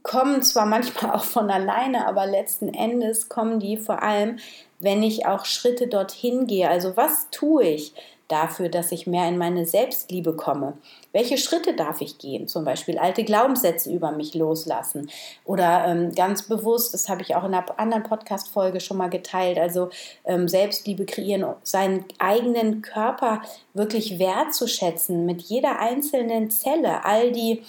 kommen 0.02 0.42
zwar 0.42 0.66
manchmal 0.66 1.12
auch 1.14 1.24
von 1.24 1.50
alleine, 1.50 2.06
aber 2.06 2.26
letzten 2.26 2.74
Endes 2.74 3.30
kommen 3.30 3.58
die 3.58 3.78
vor 3.78 4.02
allem, 4.02 4.38
wenn 4.80 5.02
ich 5.02 5.26
auch 5.26 5.46
Schritte 5.46 5.86
dorthin 5.86 6.46
gehe. 6.46 6.68
Also 6.68 6.96
was 6.96 7.28
tue 7.30 7.64
ich? 7.64 7.94
Dafür, 8.30 8.68
dass 8.68 8.92
ich 8.92 9.06
mehr 9.06 9.28
in 9.28 9.38
meine 9.38 9.66
Selbstliebe 9.66 10.34
komme? 10.34 10.74
Welche 11.12 11.38
Schritte 11.38 11.74
darf 11.74 12.00
ich 12.00 12.18
gehen? 12.18 12.46
Zum 12.46 12.64
Beispiel 12.64 12.98
alte 12.98 13.24
Glaubenssätze 13.24 13.92
über 13.92 14.12
mich 14.12 14.34
loslassen 14.34 15.10
oder 15.44 15.86
ähm, 15.86 16.14
ganz 16.14 16.44
bewusst, 16.44 16.94
das 16.94 17.08
habe 17.08 17.22
ich 17.22 17.34
auch 17.34 17.44
in 17.44 17.54
einer 17.54 17.78
anderen 17.78 18.04
Podcast-Folge 18.04 18.80
schon 18.80 18.96
mal 18.96 19.10
geteilt, 19.10 19.58
also 19.58 19.90
ähm, 20.24 20.48
Selbstliebe 20.48 21.04
kreieren, 21.04 21.54
seinen 21.62 22.04
eigenen 22.18 22.82
Körper 22.82 23.42
wirklich 23.74 24.18
wertzuschätzen 24.18 25.26
mit 25.26 25.42
jeder 25.42 25.80
einzelnen 25.80 26.50
Zelle, 26.50 27.04
all 27.04 27.32
die 27.32 27.62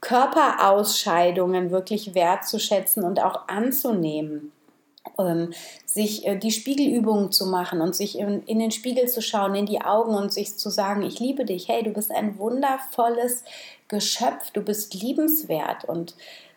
Körperausscheidungen 0.00 1.70
wirklich 1.70 2.14
wertzuschätzen 2.14 3.04
und 3.04 3.20
auch 3.22 3.48
anzunehmen 3.48 4.52
sich 5.86 6.26
äh, 6.26 6.36
die 6.36 6.50
Spiegelübungen 6.50 7.32
zu 7.32 7.46
machen 7.46 7.80
und 7.80 7.94
sich 7.94 8.18
in, 8.18 8.42
in, 8.44 8.58
den 8.58 8.70
Spiegel 8.70 9.08
zu 9.08 9.22
schauen, 9.22 9.54
in 9.54 9.66
die 9.66 9.80
Augen 9.80 10.14
und 10.14 10.32
sich 10.32 10.56
zu 10.56 10.70
sagen, 10.70 11.02
ich 11.02 11.18
liebe 11.20 11.44
dich, 11.44 11.68
hey, 11.68 11.82
du 11.82 11.90
bist 11.90 12.10
ein 12.10 12.38
wundervolles 12.38 13.44
Geschöpf, 13.88 14.50
du 14.52 14.62
bist 14.62 14.94
liebenswert. 14.94 15.84
Und 15.84 16.14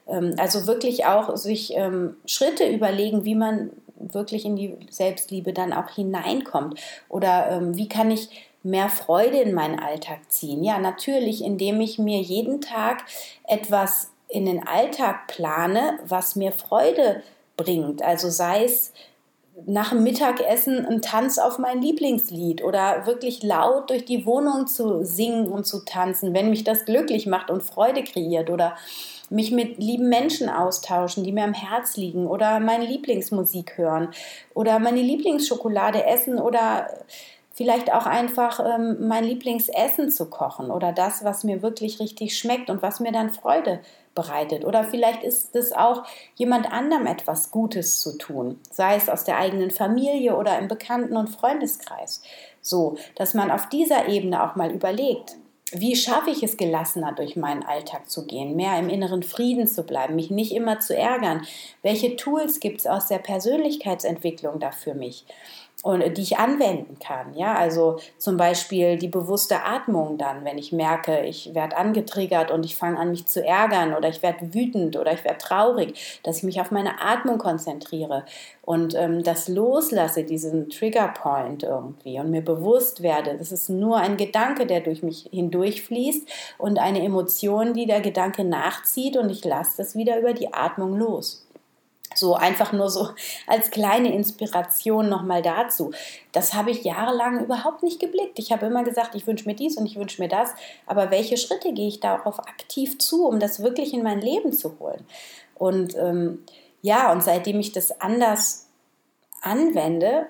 ähm, 0.08 0.36
also 0.38 0.68
wirklich 0.68 1.06
auch 1.06 1.36
sich 1.36 1.74
ähm, 1.76 2.16
Schritte 2.26 2.68
überlegen, 2.68 3.26
wie 3.26 3.36
man 3.36 3.72
wirklich 3.98 4.46
in 4.46 4.56
die 4.56 4.78
Selbstliebe 4.90 5.54
dann 5.54 5.74
auch 5.74 5.90
hineinkommt. 5.90 6.80
Oder 7.10 7.52
ähm, 7.52 7.78
wie 7.78 7.88
kann 7.88 8.12
ich 8.12 8.30
mehr 8.64 8.90
Freude 8.90 9.38
in 9.38 9.54
meinen 9.54 9.80
Alltag 9.80 10.20
ziehen? 10.30 10.64
Ja, 10.64 10.80
natürlich, 10.80 11.44
indem 11.44 11.82
ich 11.82 11.98
mir 11.98 12.20
jeden 12.20 12.62
Tag 12.62 13.06
etwas 13.48 14.12
in 14.28 14.46
den 14.46 14.68
Alltag 14.68 15.28
plane, 15.28 16.00
was 16.06 16.36
mir 16.36 16.52
Freude 16.52 17.22
bringt. 17.58 18.02
Also 18.02 18.30
sei 18.30 18.66
es 18.66 18.94
nach 19.66 19.90
dem 19.90 20.04
Mittagessen 20.04 20.86
ein 20.86 21.02
Tanz 21.02 21.38
auf 21.38 21.60
mein 21.60 21.82
Lieblingslied 21.82 22.64
oder 22.64 23.06
wirklich 23.06 23.44
laut 23.44 23.90
durch 23.90 24.06
die 24.06 24.26
Wohnung 24.26 24.68
zu 24.68 25.06
singen 25.06 25.48
und 25.48 25.66
zu 25.66 25.86
tanzen, 25.86 26.34
wenn 26.34 26.50
mich 26.50 26.64
das 26.64 26.86
glücklich 26.86 27.28
macht 27.28 27.52
und 27.52 27.62
Freude 27.62 28.04
kreiert 28.04 28.50
oder 28.50 28.76
mich 29.30 29.52
mit 29.52 29.78
lieben 29.78 30.10
Menschen 30.10 30.50
austauschen, 30.50 31.24
die 31.24 31.32
mir 31.32 31.44
am 31.44 31.54
Herz 31.54 31.98
liegen 31.98 32.28
oder 32.28 32.60
meine 32.60 32.86
Lieblingsmusik 32.86 33.78
hören 33.78 34.10
oder 34.54 34.80
meine 34.80 35.02
Lieblingsschokolade 35.02 36.06
essen 36.06 36.40
oder 36.40 36.88
vielleicht 37.52 37.94
auch 37.94 38.06
einfach 38.06 38.60
ähm, 38.60 39.08
mein 39.08 39.24
Lieblingsessen 39.24 40.10
zu 40.10 40.30
kochen 40.30 40.72
oder 40.72 40.92
das, 40.92 41.24
was 41.24 41.44
mir 41.44 41.62
wirklich 41.62 42.00
richtig 42.00 42.38
schmeckt 42.38 42.70
und 42.70 42.82
was 42.82 43.00
mir 43.00 43.12
dann 43.12 43.30
Freude 43.30 43.80
bereitet. 44.16 44.66
Oder 44.66 44.84
vielleicht 44.84 45.24
ist 45.24 45.56
es 45.56 45.72
auch 45.72 46.04
jemand 46.36 46.72
anderem 46.72 47.08
etwas 47.08 47.52
Gutes 47.52 48.00
zu 48.00 48.18
tun, 48.18 48.60
sei 48.72 48.96
es 48.96 49.10
aus 49.10 49.24
der 49.24 49.38
eigenen 49.38 49.72
Familie 49.72 50.36
oder 50.36 50.58
im 50.60 50.68
Bekannten- 50.68 51.18
und 51.18 51.30
Freundeskreis. 51.30 52.22
So, 52.62 52.98
dass 53.16 53.34
man 53.34 53.52
auf 53.52 53.70
dieser 53.70 54.08
Ebene 54.08 54.44
auch 54.44 54.56
mal 54.56 54.72
überlegt, 54.72 55.36
wie 55.76 55.96
schaffe 55.96 56.30
ich 56.30 56.44
es 56.44 56.58
gelassener 56.58 57.14
durch 57.14 57.36
meinen 57.36 57.64
Alltag 57.64 58.08
zu 58.08 58.28
gehen, 58.28 58.56
mehr 58.56 58.78
im 58.78 58.90
inneren 58.90 59.24
Frieden 59.24 59.66
zu 59.66 59.84
bleiben, 59.84 60.16
mich 60.16 60.30
nicht 60.30 60.54
immer 60.54 60.80
zu 60.80 60.96
ärgern? 60.96 61.48
Welche 61.82 62.16
Tools 62.16 62.60
gibt 62.60 62.82
es 62.82 62.88
aus 62.88 63.08
der 63.08 63.18
Persönlichkeitsentwicklung 63.18 64.60
da 64.60 64.72
für 64.72 64.94
mich? 64.94 65.26
Und 65.84 66.18
die 66.18 66.22
ich 66.22 66.38
anwenden 66.38 66.98
kann. 66.98 67.36
Ja, 67.36 67.56
also 67.56 68.00
zum 68.18 68.38
Beispiel 68.38 68.98
die 68.98 69.10
bewusste 69.10 69.64
Atmung 69.66 70.18
dann, 70.18 70.46
wenn 70.46 70.58
ich 70.58 70.72
merke, 70.72 71.26
ich 71.26 71.54
werde 71.54 71.76
angetriggert 71.76 72.52
und 72.52 72.64
ich 72.66 72.78
fange 72.78 72.98
an, 72.98 73.12
mich 73.12 73.26
zu 73.26 73.46
ärgern 73.46 73.94
oder 73.94 74.08
ich 74.08 74.24
werde 74.24 74.54
wütend 74.54 74.96
oder 74.96 75.12
ich 75.12 75.26
werde 75.26 75.40
traurig, 75.40 76.22
dass 76.24 76.38
ich 76.38 76.44
mich 76.44 76.62
auf 76.62 76.72
meine 76.72 77.02
Atmung 77.02 77.38
konzentriere 77.38 78.24
und 78.62 78.96
ähm, 78.96 79.24
das 79.24 79.50
loslasse, 79.50 80.24
diesen 80.24 80.70
Triggerpoint 80.70 81.64
irgendwie 81.64 82.18
und 82.18 82.32
mir 82.32 82.44
bewusst 82.44 83.04
werde, 83.04 83.38
das 83.38 83.52
ist 83.52 83.68
nur 83.68 83.98
ein 83.98 84.16
Gedanke, 84.16 84.66
der 84.66 84.80
durch 84.80 85.04
mich 85.04 85.28
hindurchfließt 85.34 86.30
und 86.60 86.80
eine 86.80 87.04
Emotion, 87.04 87.74
die 87.74 87.88
der 87.88 88.00
Gedanke 88.00 88.46
nachzieht 88.46 89.18
und 89.18 89.30
ich 89.30 89.44
lasse 89.44 89.76
das 89.76 89.98
wieder 89.98 90.18
über 90.18 90.32
die 90.32 90.54
Atmung 90.54 90.98
los. 90.98 91.46
So 92.16 92.36
einfach 92.36 92.72
nur 92.74 92.90
so 92.90 93.10
als 93.48 93.72
kleine 93.72 94.14
Inspiration 94.14 95.10
nochmal 95.10 95.42
dazu. 95.42 95.92
Das 96.32 96.54
habe 96.54 96.72
ich 96.72 96.84
jahrelang 96.84 97.44
überhaupt 97.44 97.84
nicht 97.84 98.00
geblickt. 98.00 98.40
Ich 98.40 98.52
habe 98.52 98.66
immer 98.66 98.84
gesagt, 98.84 99.16
ich 99.16 99.28
wünsche 99.28 99.48
mir 99.48 99.56
dies 99.56 99.78
und 99.78 99.86
ich 99.86 99.96
wünsche 99.96 100.22
mir 100.22 100.30
das. 100.30 100.52
Aber 100.86 101.12
welche 101.12 101.38
Schritte 101.38 101.74
gehe 101.74 101.88
ich 101.88 102.00
darauf 102.00 102.40
aktiv 102.40 102.98
zu, 103.00 103.28
um 103.28 103.40
das 103.40 103.62
wirklich 103.62 103.94
in 103.94 104.04
mein 104.04 104.22
Leben 104.22 104.52
zu 104.52 104.80
holen? 104.80 105.06
Und 105.56 105.96
ähm, 105.98 106.44
ja, 106.82 107.12
und 107.12 107.24
seitdem 107.24 107.60
ich 107.60 107.72
das 107.72 108.02
anders 108.02 108.68
anwende, 109.42 110.28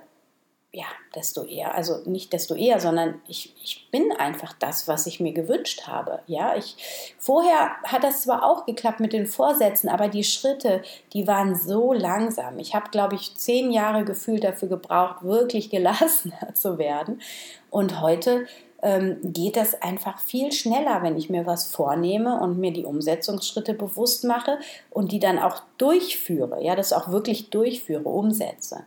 ja, 0.75 0.85
desto 1.13 1.43
eher, 1.43 1.75
also 1.75 1.99
nicht 2.05 2.33
desto 2.33 2.55
eher, 2.55 2.79
sondern 2.79 3.21
ich, 3.27 3.53
ich 3.63 3.87
bin 3.91 4.11
einfach 4.11 4.53
das, 4.53 4.87
was 4.87 5.05
ich 5.05 5.19
mir 5.19 5.31
gewünscht 5.31 5.83
habe. 5.85 6.21
Ja, 6.25 6.55
ich, 6.55 7.13
vorher 7.19 7.75
hat 7.83 8.03
das 8.03 8.23
zwar 8.23 8.43
auch 8.43 8.65
geklappt 8.65 8.99
mit 8.99 9.13
den 9.13 9.27
Vorsätzen, 9.27 9.87
aber 9.87 10.07
die 10.07 10.23
Schritte, 10.23 10.81
die 11.13 11.27
waren 11.27 11.55
so 11.55 11.93
langsam. 11.93 12.57
Ich 12.57 12.73
habe, 12.73 12.89
glaube 12.89 13.13
ich, 13.13 13.35
zehn 13.35 13.71
Jahre 13.71 14.03
gefühlt 14.03 14.43
dafür 14.43 14.67
gebraucht, 14.67 15.23
wirklich 15.23 15.69
gelassener 15.69 16.49
zu 16.55 16.79
werden. 16.79 17.21
Und 17.69 18.01
heute 18.01 18.47
ähm, 18.81 19.17
geht 19.21 19.57
das 19.57 19.79
einfach 19.79 20.19
viel 20.19 20.51
schneller, 20.51 21.03
wenn 21.03 21.17
ich 21.17 21.29
mir 21.29 21.45
was 21.45 21.67
vornehme 21.67 22.41
und 22.41 22.57
mir 22.57 22.73
die 22.73 22.85
Umsetzungsschritte 22.85 23.75
bewusst 23.75 24.23
mache 24.23 24.57
und 24.89 25.11
die 25.11 25.19
dann 25.19 25.37
auch 25.37 25.61
durchführe. 25.77 26.63
Ja, 26.63 26.75
das 26.75 26.93
auch 26.93 27.09
wirklich 27.09 27.51
durchführe, 27.51 28.09
umsetze. 28.09 28.83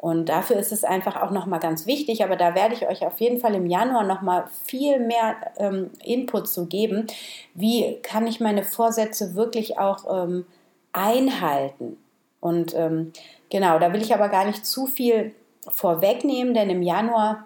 Und 0.00 0.30
dafür 0.30 0.56
ist 0.56 0.72
es 0.72 0.82
einfach 0.82 1.20
auch 1.20 1.30
nochmal 1.30 1.60
ganz 1.60 1.86
wichtig, 1.86 2.24
aber 2.24 2.36
da 2.36 2.54
werde 2.54 2.72
ich 2.72 2.88
euch 2.88 3.04
auf 3.04 3.20
jeden 3.20 3.38
Fall 3.38 3.54
im 3.54 3.66
Januar 3.66 4.02
nochmal 4.02 4.44
viel 4.64 4.98
mehr 4.98 5.36
ähm, 5.58 5.90
Input 6.02 6.48
zu 6.48 6.64
geben. 6.64 7.06
Wie 7.52 7.98
kann 8.02 8.26
ich 8.26 8.40
meine 8.40 8.64
Vorsätze 8.64 9.34
wirklich 9.34 9.78
auch 9.78 10.24
ähm, 10.24 10.46
einhalten? 10.94 11.98
Und 12.40 12.74
ähm, 12.74 13.12
genau, 13.50 13.78
da 13.78 13.92
will 13.92 14.00
ich 14.00 14.14
aber 14.14 14.30
gar 14.30 14.46
nicht 14.46 14.64
zu 14.64 14.86
viel 14.86 15.34
vorwegnehmen, 15.68 16.54
denn 16.54 16.70
im 16.70 16.80
Januar 16.80 17.44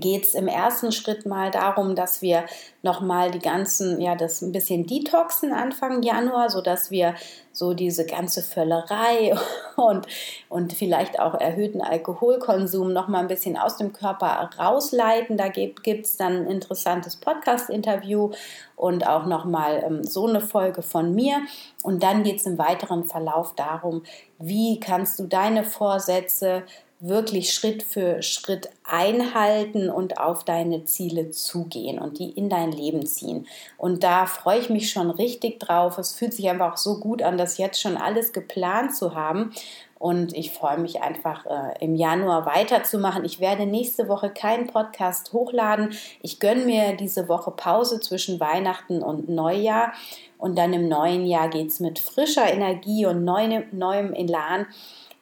geht 0.00 0.24
es 0.24 0.34
im 0.34 0.48
ersten 0.48 0.92
Schritt 0.92 1.26
mal 1.26 1.50
darum, 1.50 1.94
dass 1.94 2.22
wir 2.22 2.44
nochmal 2.82 3.30
die 3.30 3.38
ganzen, 3.38 4.00
ja, 4.00 4.14
das 4.14 4.42
ein 4.42 4.52
bisschen 4.52 4.86
detoxen 4.86 5.52
Anfang 5.52 6.02
Januar, 6.02 6.50
sodass 6.50 6.90
wir 6.90 7.14
so 7.52 7.74
diese 7.74 8.06
ganze 8.06 8.42
Völlerei 8.42 9.34
und, 9.76 10.06
und 10.48 10.72
vielleicht 10.72 11.20
auch 11.20 11.34
erhöhten 11.34 11.82
Alkoholkonsum 11.82 12.92
nochmal 12.92 13.22
ein 13.22 13.28
bisschen 13.28 13.56
aus 13.56 13.76
dem 13.76 13.92
Körper 13.92 14.50
rausleiten. 14.58 15.36
Da 15.36 15.48
gibt 15.48 16.06
es 16.06 16.16
dann 16.16 16.38
ein 16.38 16.46
interessantes 16.46 17.16
Podcast-Interview 17.16 18.30
und 18.76 19.06
auch 19.06 19.26
nochmal 19.26 19.82
ähm, 19.86 20.04
so 20.04 20.26
eine 20.26 20.40
Folge 20.40 20.82
von 20.82 21.14
mir. 21.14 21.42
Und 21.82 22.02
dann 22.02 22.22
geht 22.22 22.40
es 22.40 22.46
im 22.46 22.58
weiteren 22.58 23.04
Verlauf 23.04 23.54
darum, 23.54 24.02
wie 24.38 24.80
kannst 24.80 25.18
du 25.18 25.26
deine 25.26 25.64
Vorsätze 25.64 26.64
wirklich 27.04 27.52
Schritt 27.52 27.82
für 27.82 28.22
Schritt 28.22 28.70
einhalten 28.84 29.90
und 29.90 30.18
auf 30.18 30.44
deine 30.44 30.84
Ziele 30.84 31.30
zugehen 31.30 31.98
und 31.98 32.20
die 32.20 32.30
in 32.30 32.48
dein 32.48 32.70
Leben 32.70 33.04
ziehen. 33.06 33.48
Und 33.76 34.04
da 34.04 34.26
freue 34.26 34.60
ich 34.60 34.70
mich 34.70 34.90
schon 34.90 35.10
richtig 35.10 35.58
drauf. 35.58 35.98
Es 35.98 36.12
fühlt 36.12 36.32
sich 36.32 36.48
einfach 36.48 36.74
auch 36.74 36.76
so 36.76 37.00
gut 37.00 37.20
an, 37.20 37.36
das 37.36 37.58
jetzt 37.58 37.80
schon 37.80 37.96
alles 37.96 38.32
geplant 38.32 38.94
zu 38.94 39.16
haben. 39.16 39.52
Und 39.98 40.32
ich 40.32 40.52
freue 40.52 40.78
mich 40.78 41.02
einfach 41.02 41.44
äh, 41.46 41.84
im 41.84 41.96
Januar 41.96 42.46
weiterzumachen. 42.46 43.24
Ich 43.24 43.40
werde 43.40 43.66
nächste 43.66 44.08
Woche 44.08 44.30
keinen 44.30 44.68
Podcast 44.68 45.32
hochladen. 45.32 45.90
Ich 46.22 46.38
gönne 46.38 46.64
mir 46.64 46.96
diese 46.96 47.28
Woche 47.28 47.50
Pause 47.50 47.98
zwischen 47.98 48.38
Weihnachten 48.38 49.02
und 49.02 49.28
Neujahr. 49.28 49.92
Und 50.38 50.56
dann 50.56 50.72
im 50.72 50.88
neuen 50.88 51.26
Jahr 51.26 51.48
geht 51.48 51.68
es 51.68 51.80
mit 51.80 51.98
frischer 51.98 52.52
Energie 52.52 53.06
und 53.06 53.24
neuem, 53.24 53.64
neuem 53.72 54.12
Elan 54.12 54.66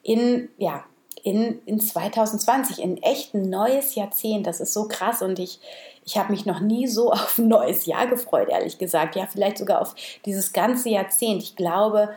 in, 0.03 0.49
ja, 0.57 0.83
in, 1.23 1.61
in 1.65 1.79
2020, 1.79 2.81
in 2.81 3.01
echt 3.01 3.33
ein 3.33 3.49
neues 3.49 3.95
Jahrzehnt. 3.95 4.47
Das 4.47 4.59
ist 4.59 4.73
so 4.73 4.87
krass 4.87 5.21
und 5.21 5.39
ich, 5.39 5.59
ich 6.03 6.17
habe 6.17 6.31
mich 6.31 6.45
noch 6.45 6.59
nie 6.59 6.87
so 6.87 7.11
auf 7.13 7.37
ein 7.37 7.47
neues 7.47 7.85
Jahr 7.85 8.07
gefreut, 8.07 8.49
ehrlich 8.49 8.77
gesagt. 8.77 9.15
Ja, 9.15 9.27
vielleicht 9.31 9.57
sogar 9.57 9.81
auf 9.81 9.95
dieses 10.25 10.53
ganze 10.53 10.89
Jahrzehnt. 10.89 11.43
Ich 11.43 11.55
glaube, 11.55 12.09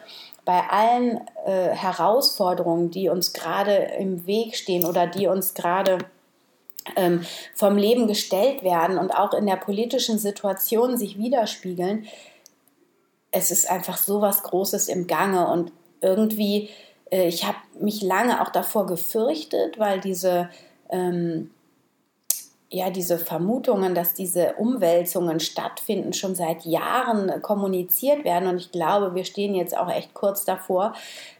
bei 0.45 0.63
allen 0.69 1.21
äh, 1.47 1.71
Herausforderungen, 1.71 2.91
die 2.91 3.09
uns 3.09 3.33
gerade 3.33 3.75
im 3.99 4.27
Weg 4.27 4.57
stehen 4.57 4.85
oder 4.85 5.07
die 5.07 5.27
uns 5.27 5.55
gerade 5.55 5.99
ähm, 6.97 7.25
vom 7.55 7.79
Leben 7.79 8.07
gestellt 8.07 8.63
werden 8.63 8.99
und 8.99 9.11
auch 9.11 9.33
in 9.33 9.47
der 9.47 9.57
politischen 9.57 10.19
Situation 10.19 10.99
sich 10.99 11.19
widerspiegeln, 11.19 12.07
es 13.31 13.51
ist 13.51 13.69
einfach 13.69 13.97
so 13.97 14.21
was 14.21 14.43
Großes 14.43 14.89
im 14.89 15.07
Gange 15.07 15.49
und 15.49 15.73
irgendwie 16.01 16.69
äh, 17.11 17.29
ich 17.29 17.45
habe 17.45 17.59
mich 17.81 18.03
lange 18.03 18.43
auch 18.43 18.51
davor 18.51 18.87
gefürchtet, 18.87 19.79
weil 19.79 20.01
diese, 20.01 20.49
ähm, 20.91 21.51
ja, 22.71 22.91
diese 22.91 23.19
Vermutungen, 23.19 23.95
dass 23.95 24.15
diese 24.15 24.55
Umwälzungen 24.55 25.39
stattfinden, 25.39 26.13
schon 26.13 26.35
seit 26.35 26.65
Jahren 26.65 27.41
kommuniziert 27.41 28.25
werden. 28.25 28.49
Und 28.49 28.57
ich 28.57 28.73
glaube, 28.73 29.15
wir 29.15 29.25
stehen 29.25 29.55
jetzt 29.55 29.77
auch 29.77 29.91
echt 29.91 30.13
kurz 30.15 30.45
davor, 30.45 30.95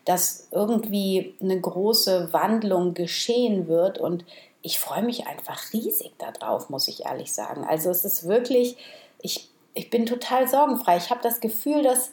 dass 0.05 0.49
irgendwie 0.53 1.35
eine 1.43 1.61
große 1.61 2.33
Wandlung 2.33 2.95
geschehen 2.95 3.67
wird. 3.67 3.99
Und 3.99 4.25
ich 4.63 4.79
freue 4.79 5.03
mich 5.03 5.27
einfach 5.27 5.73
riesig 5.73 6.13
darauf, 6.19 6.71
muss 6.71 6.87
ich 6.87 7.05
ehrlich 7.05 7.33
sagen. 7.33 7.65
Also 7.65 7.91
es 7.91 8.05
ist 8.05 8.29
wirklich, 8.29 8.77
ich, 9.21 9.51
ich 9.75 9.91
bin 9.91 10.07
total 10.07 10.47
sorgenfrei. 10.47 10.99
Ich 10.99 11.11
habe 11.11 11.21
das 11.23 11.41
Gefühl, 11.41 11.83
dass 11.83 12.13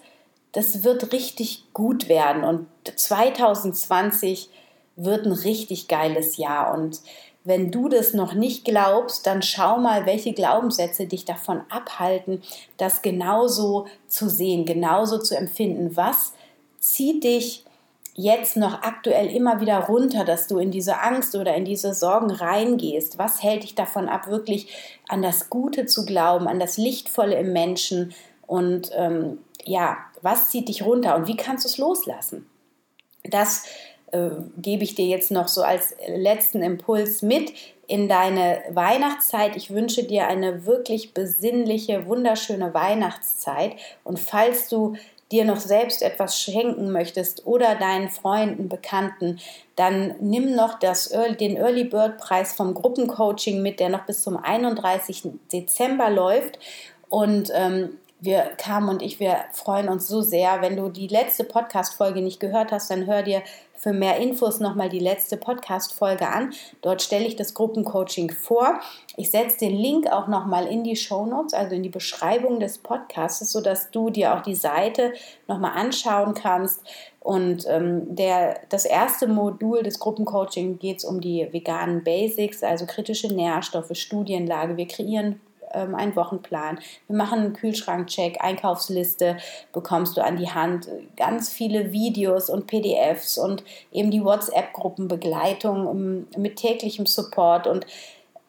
das 0.51 0.83
wird 0.83 1.13
richtig 1.13 1.65
gut 1.73 2.09
werden 2.09 2.43
und 2.43 2.67
2020 2.95 4.49
wird 4.95 5.25
ein 5.25 5.31
richtig 5.31 5.87
geiles 5.87 6.37
Jahr 6.37 6.73
und 6.73 7.01
wenn 7.43 7.71
du 7.71 7.89
das 7.89 8.13
noch 8.13 8.33
nicht 8.33 8.65
glaubst, 8.65 9.25
dann 9.25 9.41
schau 9.41 9.77
mal, 9.77 10.05
welche 10.05 10.33
Glaubenssätze 10.33 11.07
dich 11.07 11.25
davon 11.25 11.61
abhalten, 11.69 12.43
das 12.77 13.01
genauso 13.01 13.87
zu 14.07 14.29
sehen, 14.29 14.65
genauso 14.65 15.17
zu 15.17 15.35
empfinden. 15.35 15.95
Was 15.97 16.33
zieht 16.77 17.23
dich 17.23 17.65
jetzt 18.13 18.57
noch 18.57 18.83
aktuell 18.83 19.27
immer 19.27 19.59
wieder 19.59 19.79
runter, 19.85 20.23
dass 20.23 20.47
du 20.47 20.59
in 20.59 20.69
diese 20.69 21.01
Angst 21.01 21.35
oder 21.35 21.55
in 21.55 21.65
diese 21.65 21.95
Sorgen 21.95 22.29
reingehst? 22.29 23.17
Was 23.17 23.41
hält 23.41 23.63
dich 23.63 23.73
davon 23.73 24.07
ab, 24.07 24.27
wirklich 24.27 24.67
an 25.07 25.23
das 25.23 25.49
Gute 25.49 25.87
zu 25.87 26.05
glauben, 26.05 26.47
an 26.47 26.59
das 26.59 26.77
Lichtvolle 26.77 27.39
im 27.39 27.53
Menschen 27.53 28.13
und 28.45 28.91
ähm, 28.93 29.39
ja, 29.65 29.97
was 30.21 30.50
zieht 30.50 30.67
dich 30.67 30.84
runter 30.84 31.15
und 31.15 31.28
wie 31.28 31.36
kannst 31.36 31.65
du 31.65 31.69
es 31.69 31.78
loslassen? 31.78 32.50
Das 33.24 33.63
äh, 34.12 34.30
gebe 34.58 34.84
ich 34.84 34.95
dir 34.95 35.06
jetzt 35.06 35.32
noch 35.32 35.47
so 35.47 35.63
als 35.63 35.95
letzten 36.08 36.62
Impuls 36.62 37.21
mit 37.21 37.54
in 37.88 38.08
deine 38.08 38.62
Weihnachtszeit. 38.69 39.56
Ich 39.56 39.71
wünsche 39.71 40.04
dir 40.04 40.28
eine 40.28 40.65
wirklich 40.65 41.13
besinnliche, 41.13 42.06
wunderschöne 42.06 42.74
Weihnachtszeit. 42.74 43.74
Und 44.04 44.19
falls 44.19 44.69
du 44.69 44.95
dir 45.32 45.45
noch 45.45 45.60
selbst 45.60 46.02
etwas 46.02 46.39
schenken 46.39 46.91
möchtest 46.91 47.45
oder 47.45 47.76
deinen 47.76 48.10
Freunden, 48.10 48.69
Bekannten, 48.69 49.39
dann 49.76 50.15
nimm 50.19 50.56
noch 50.56 50.80
das 50.80 51.10
den 51.39 51.56
Early 51.58 51.86
Bird 51.86 52.17
Preis 52.17 52.54
vom 52.54 52.74
Gruppencoaching 52.74 53.62
mit, 53.62 53.80
der 53.80 53.89
noch 53.89 54.06
bis 54.06 54.21
zum 54.21 54.38
31. 54.38 55.24
Dezember 55.52 56.10
läuft. 56.10 56.60
Und 57.10 57.50
ähm, 57.54 57.97
wir, 58.21 58.51
Carmen 58.57 58.89
und 58.89 59.01
ich, 59.01 59.19
wir 59.19 59.45
freuen 59.51 59.89
uns 59.89 60.07
so 60.07 60.21
sehr. 60.21 60.62
Wenn 60.62 60.77
du 60.77 60.89
die 60.89 61.07
letzte 61.07 61.43
Podcast-Folge 61.43 62.21
nicht 62.21 62.39
gehört 62.39 62.71
hast, 62.71 62.91
dann 62.91 63.07
hör 63.07 63.23
dir 63.23 63.41
für 63.73 63.93
mehr 63.93 64.17
Infos 64.17 64.60
nochmal 64.60 64.89
die 64.89 64.99
letzte 64.99 65.38
Podcast-Folge 65.38 66.27
an. 66.27 66.53
Dort 66.84 67.01
stelle 67.01 67.25
ich 67.25 67.36
das 67.36 67.55
Gruppencoaching 67.55 68.29
vor. 68.29 68.79
Ich 69.17 69.31
setze 69.31 69.57
den 69.57 69.75
Link 69.75 70.05
auch 70.12 70.27
nochmal 70.27 70.67
in 70.67 70.84
die 70.84 70.95
Show 70.95 71.25
Notes, 71.25 71.55
also 71.55 71.75
in 71.75 71.81
die 71.81 71.89
Beschreibung 71.89 72.60
des 72.60 72.77
Podcasts, 72.77 73.51
sodass 73.51 73.89
du 73.89 74.12
dir 74.12 74.36
auch 74.36 74.41
die 74.43 74.55
Seite 74.55 75.13
nochmal 75.47 75.71
anschauen 75.75 76.36
kannst. 76.36 76.81
Und 77.21 77.65
ähm, 77.67 78.15
der, 78.15 78.60
das 78.69 78.86
erste 78.86 79.27
Modul 79.27 79.81
des 79.81 79.97
Gruppencoaching 79.97 80.77
geht 80.77 80.99
es 80.99 81.05
um 81.05 81.21
die 81.21 81.47
veganen 81.51 82.03
Basics, 82.03 82.62
also 82.62 82.86
kritische 82.86 83.34
Nährstoffe, 83.34 83.91
Studienlage. 83.93 84.77
Wir 84.77 84.88
kreieren 84.88 85.41
ähm, 85.73 85.95
einen 85.95 86.15
Wochenplan. 86.15 86.79
Wir 87.07 87.15
machen 87.15 87.39
einen 87.39 87.53
Kühlschrankcheck, 87.53 88.38
Einkaufsliste 88.41 89.38
bekommst 89.73 90.17
du 90.17 90.23
an 90.23 90.38
die 90.38 90.49
Hand, 90.49 90.89
ganz 91.17 91.49
viele 91.49 91.91
Videos 91.91 92.49
und 92.49 92.67
PDFs 92.67 93.38
und 93.38 93.63
eben 93.91 94.12
die 94.12 94.23
WhatsApp-Gruppenbegleitung 94.23 95.88
um, 95.88 96.27
mit 96.38 96.57
täglichem 96.57 97.05
Support 97.05 97.67
und 97.67 97.86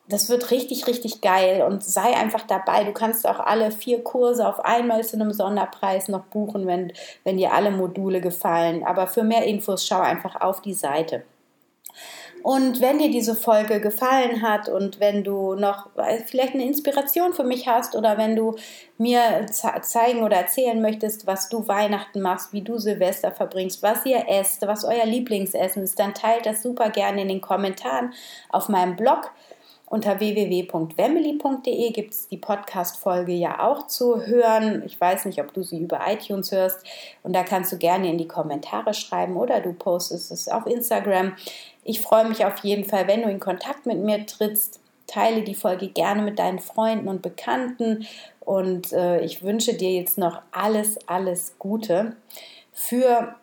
das 0.08 0.28
wird 0.28 0.50
richtig, 0.50 0.86
richtig 0.86 1.20
geil 1.20 1.62
und 1.62 1.82
sei 1.82 2.14
einfach 2.16 2.46
dabei. 2.46 2.84
Du 2.84 2.92
kannst 2.92 3.26
auch 3.26 3.40
alle 3.40 3.70
vier 3.70 4.02
Kurse 4.02 4.46
auf 4.46 4.60
einmal 4.64 5.04
zu 5.04 5.16
einem 5.16 5.32
Sonderpreis 5.32 6.08
noch 6.08 6.24
buchen, 6.24 6.66
wenn, 6.66 6.92
wenn 7.24 7.38
dir 7.38 7.54
alle 7.54 7.70
Module 7.70 8.20
gefallen. 8.20 8.84
Aber 8.84 9.06
für 9.06 9.22
mehr 9.22 9.44
Infos 9.44 9.86
schau 9.86 10.00
einfach 10.00 10.40
auf 10.40 10.60
die 10.60 10.74
Seite. 10.74 11.24
Und 12.42 12.80
wenn 12.80 12.98
dir 12.98 13.10
diese 13.10 13.36
Folge 13.36 13.80
gefallen 13.80 14.42
hat 14.42 14.68
und 14.68 14.98
wenn 14.98 15.22
du 15.22 15.54
noch 15.54 15.90
vielleicht 16.26 16.54
eine 16.54 16.64
Inspiration 16.64 17.32
für 17.32 17.44
mich 17.44 17.68
hast 17.68 17.94
oder 17.94 18.18
wenn 18.18 18.34
du 18.34 18.56
mir 18.98 19.46
zeigen 19.48 20.22
oder 20.22 20.36
erzählen 20.36 20.80
möchtest, 20.82 21.26
was 21.26 21.48
du 21.48 21.68
Weihnachten 21.68 22.20
machst, 22.20 22.52
wie 22.52 22.62
du 22.62 22.78
Silvester 22.78 23.30
verbringst, 23.30 23.82
was 23.82 24.04
ihr 24.06 24.28
esst, 24.28 24.66
was 24.66 24.84
euer 24.84 25.06
Lieblingsessen 25.06 25.84
ist, 25.84 25.98
dann 25.98 26.14
teilt 26.14 26.46
das 26.46 26.62
super 26.62 26.90
gerne 26.90 27.22
in 27.22 27.28
den 27.28 27.40
Kommentaren 27.40 28.12
auf 28.48 28.68
meinem 28.68 28.96
Blog. 28.96 29.30
Unter 29.92 30.20
www.wemily.de 30.20 31.90
gibt 31.90 32.14
es 32.14 32.26
die 32.26 32.38
Podcast-Folge 32.38 33.32
ja 33.32 33.60
auch 33.62 33.88
zu 33.88 34.24
hören. 34.24 34.82
Ich 34.86 34.98
weiß 34.98 35.26
nicht, 35.26 35.38
ob 35.42 35.52
du 35.52 35.62
sie 35.62 35.80
über 35.80 36.00
iTunes 36.08 36.50
hörst. 36.50 36.82
Und 37.22 37.34
da 37.34 37.42
kannst 37.42 37.72
du 37.72 37.76
gerne 37.76 38.08
in 38.08 38.16
die 38.16 38.26
Kommentare 38.26 38.94
schreiben 38.94 39.36
oder 39.36 39.60
du 39.60 39.74
postest 39.74 40.32
es 40.32 40.48
auf 40.48 40.66
Instagram. 40.66 41.36
Ich 41.84 42.00
freue 42.00 42.28
mich 42.28 42.44
auf 42.44 42.58
jeden 42.58 42.84
Fall, 42.84 43.08
wenn 43.08 43.22
du 43.22 43.28
in 43.28 43.40
Kontakt 43.40 43.86
mit 43.86 43.98
mir 43.98 44.24
trittst. 44.26 44.80
Teile 45.06 45.42
die 45.42 45.54
Folge 45.54 45.88
gerne 45.88 46.22
mit 46.22 46.38
deinen 46.38 46.60
Freunden 46.60 47.08
und 47.08 47.22
Bekannten. 47.22 48.06
Und 48.40 48.92
äh, 48.92 49.20
ich 49.20 49.42
wünsche 49.42 49.74
dir 49.74 49.92
jetzt 49.92 50.16
noch 50.16 50.40
alles, 50.52 50.96
alles 51.08 51.54
Gute 51.58 52.16
für 52.72 53.34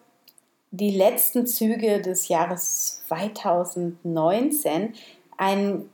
die 0.71 0.91
letzten 0.91 1.47
Züge 1.47 2.01
des 2.01 2.27
Jahres 2.27 3.03
2019. 3.07 4.93
Einen 5.37 5.89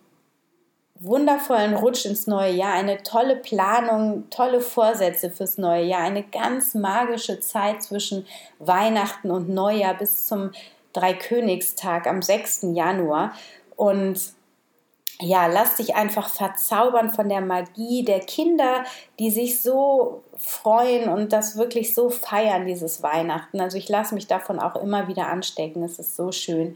wundervollen 0.99 1.75
Rutsch 1.75 2.05
ins 2.05 2.25
neue 2.25 2.53
Jahr, 2.53 2.73
eine 2.73 3.03
tolle 3.03 3.35
Planung, 3.35 4.29
tolle 4.29 4.61
Vorsätze 4.61 5.29
fürs 5.29 5.57
neue 5.57 5.83
Jahr, 5.83 6.01
eine 6.01 6.23
ganz 6.23 6.73
magische 6.73 7.39
Zeit 7.39 7.83
zwischen 7.83 8.25
Weihnachten 8.59 9.29
und 9.29 9.49
Neujahr 9.49 9.95
bis 9.95 10.27
zum 10.27 10.51
Dreikönigstag 10.95 12.07
am 12.07 12.21
6. 12.21 12.67
Januar. 12.73 13.33
Und 13.75 14.19
ja, 15.21 15.47
lass 15.47 15.77
dich 15.77 15.95
einfach 15.95 16.29
verzaubern 16.29 17.11
von 17.11 17.29
der 17.29 17.41
Magie 17.41 18.03
der 18.03 18.19
Kinder, 18.19 18.83
die 19.19 19.31
sich 19.31 19.61
so 19.61 20.23
freuen 20.35 21.09
und 21.09 21.31
das 21.31 21.57
wirklich 21.57 21.95
so 21.95 22.09
feiern, 22.09 22.65
dieses 22.65 23.01
Weihnachten. 23.01 23.61
Also 23.61 23.77
ich 23.77 23.87
lasse 23.87 24.13
mich 24.13 24.27
davon 24.27 24.59
auch 24.59 24.75
immer 24.75 25.07
wieder 25.07 25.27
anstecken. 25.27 25.83
Es 25.83 25.99
ist 25.99 26.15
so 26.15 26.31
schön. 26.31 26.75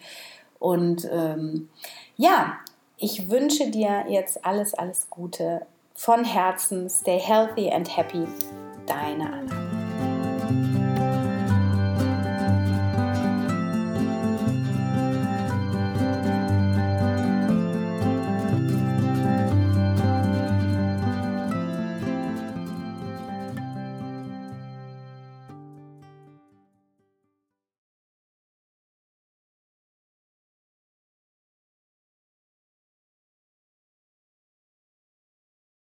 Und 0.58 1.08
ähm, 1.12 1.69
ja, 2.15 2.58
ich 2.97 3.29
wünsche 3.29 3.69
dir 3.71 4.05
jetzt 4.10 4.45
alles, 4.45 4.73
alles 4.73 5.10
Gute 5.10 5.65
von 5.95 6.23
Herzen. 6.23 6.89
Stay 6.89 7.19
healthy 7.19 7.71
and 7.71 7.95
happy. 7.95 8.25
Deine 8.86 9.34
Anna. 9.34 9.79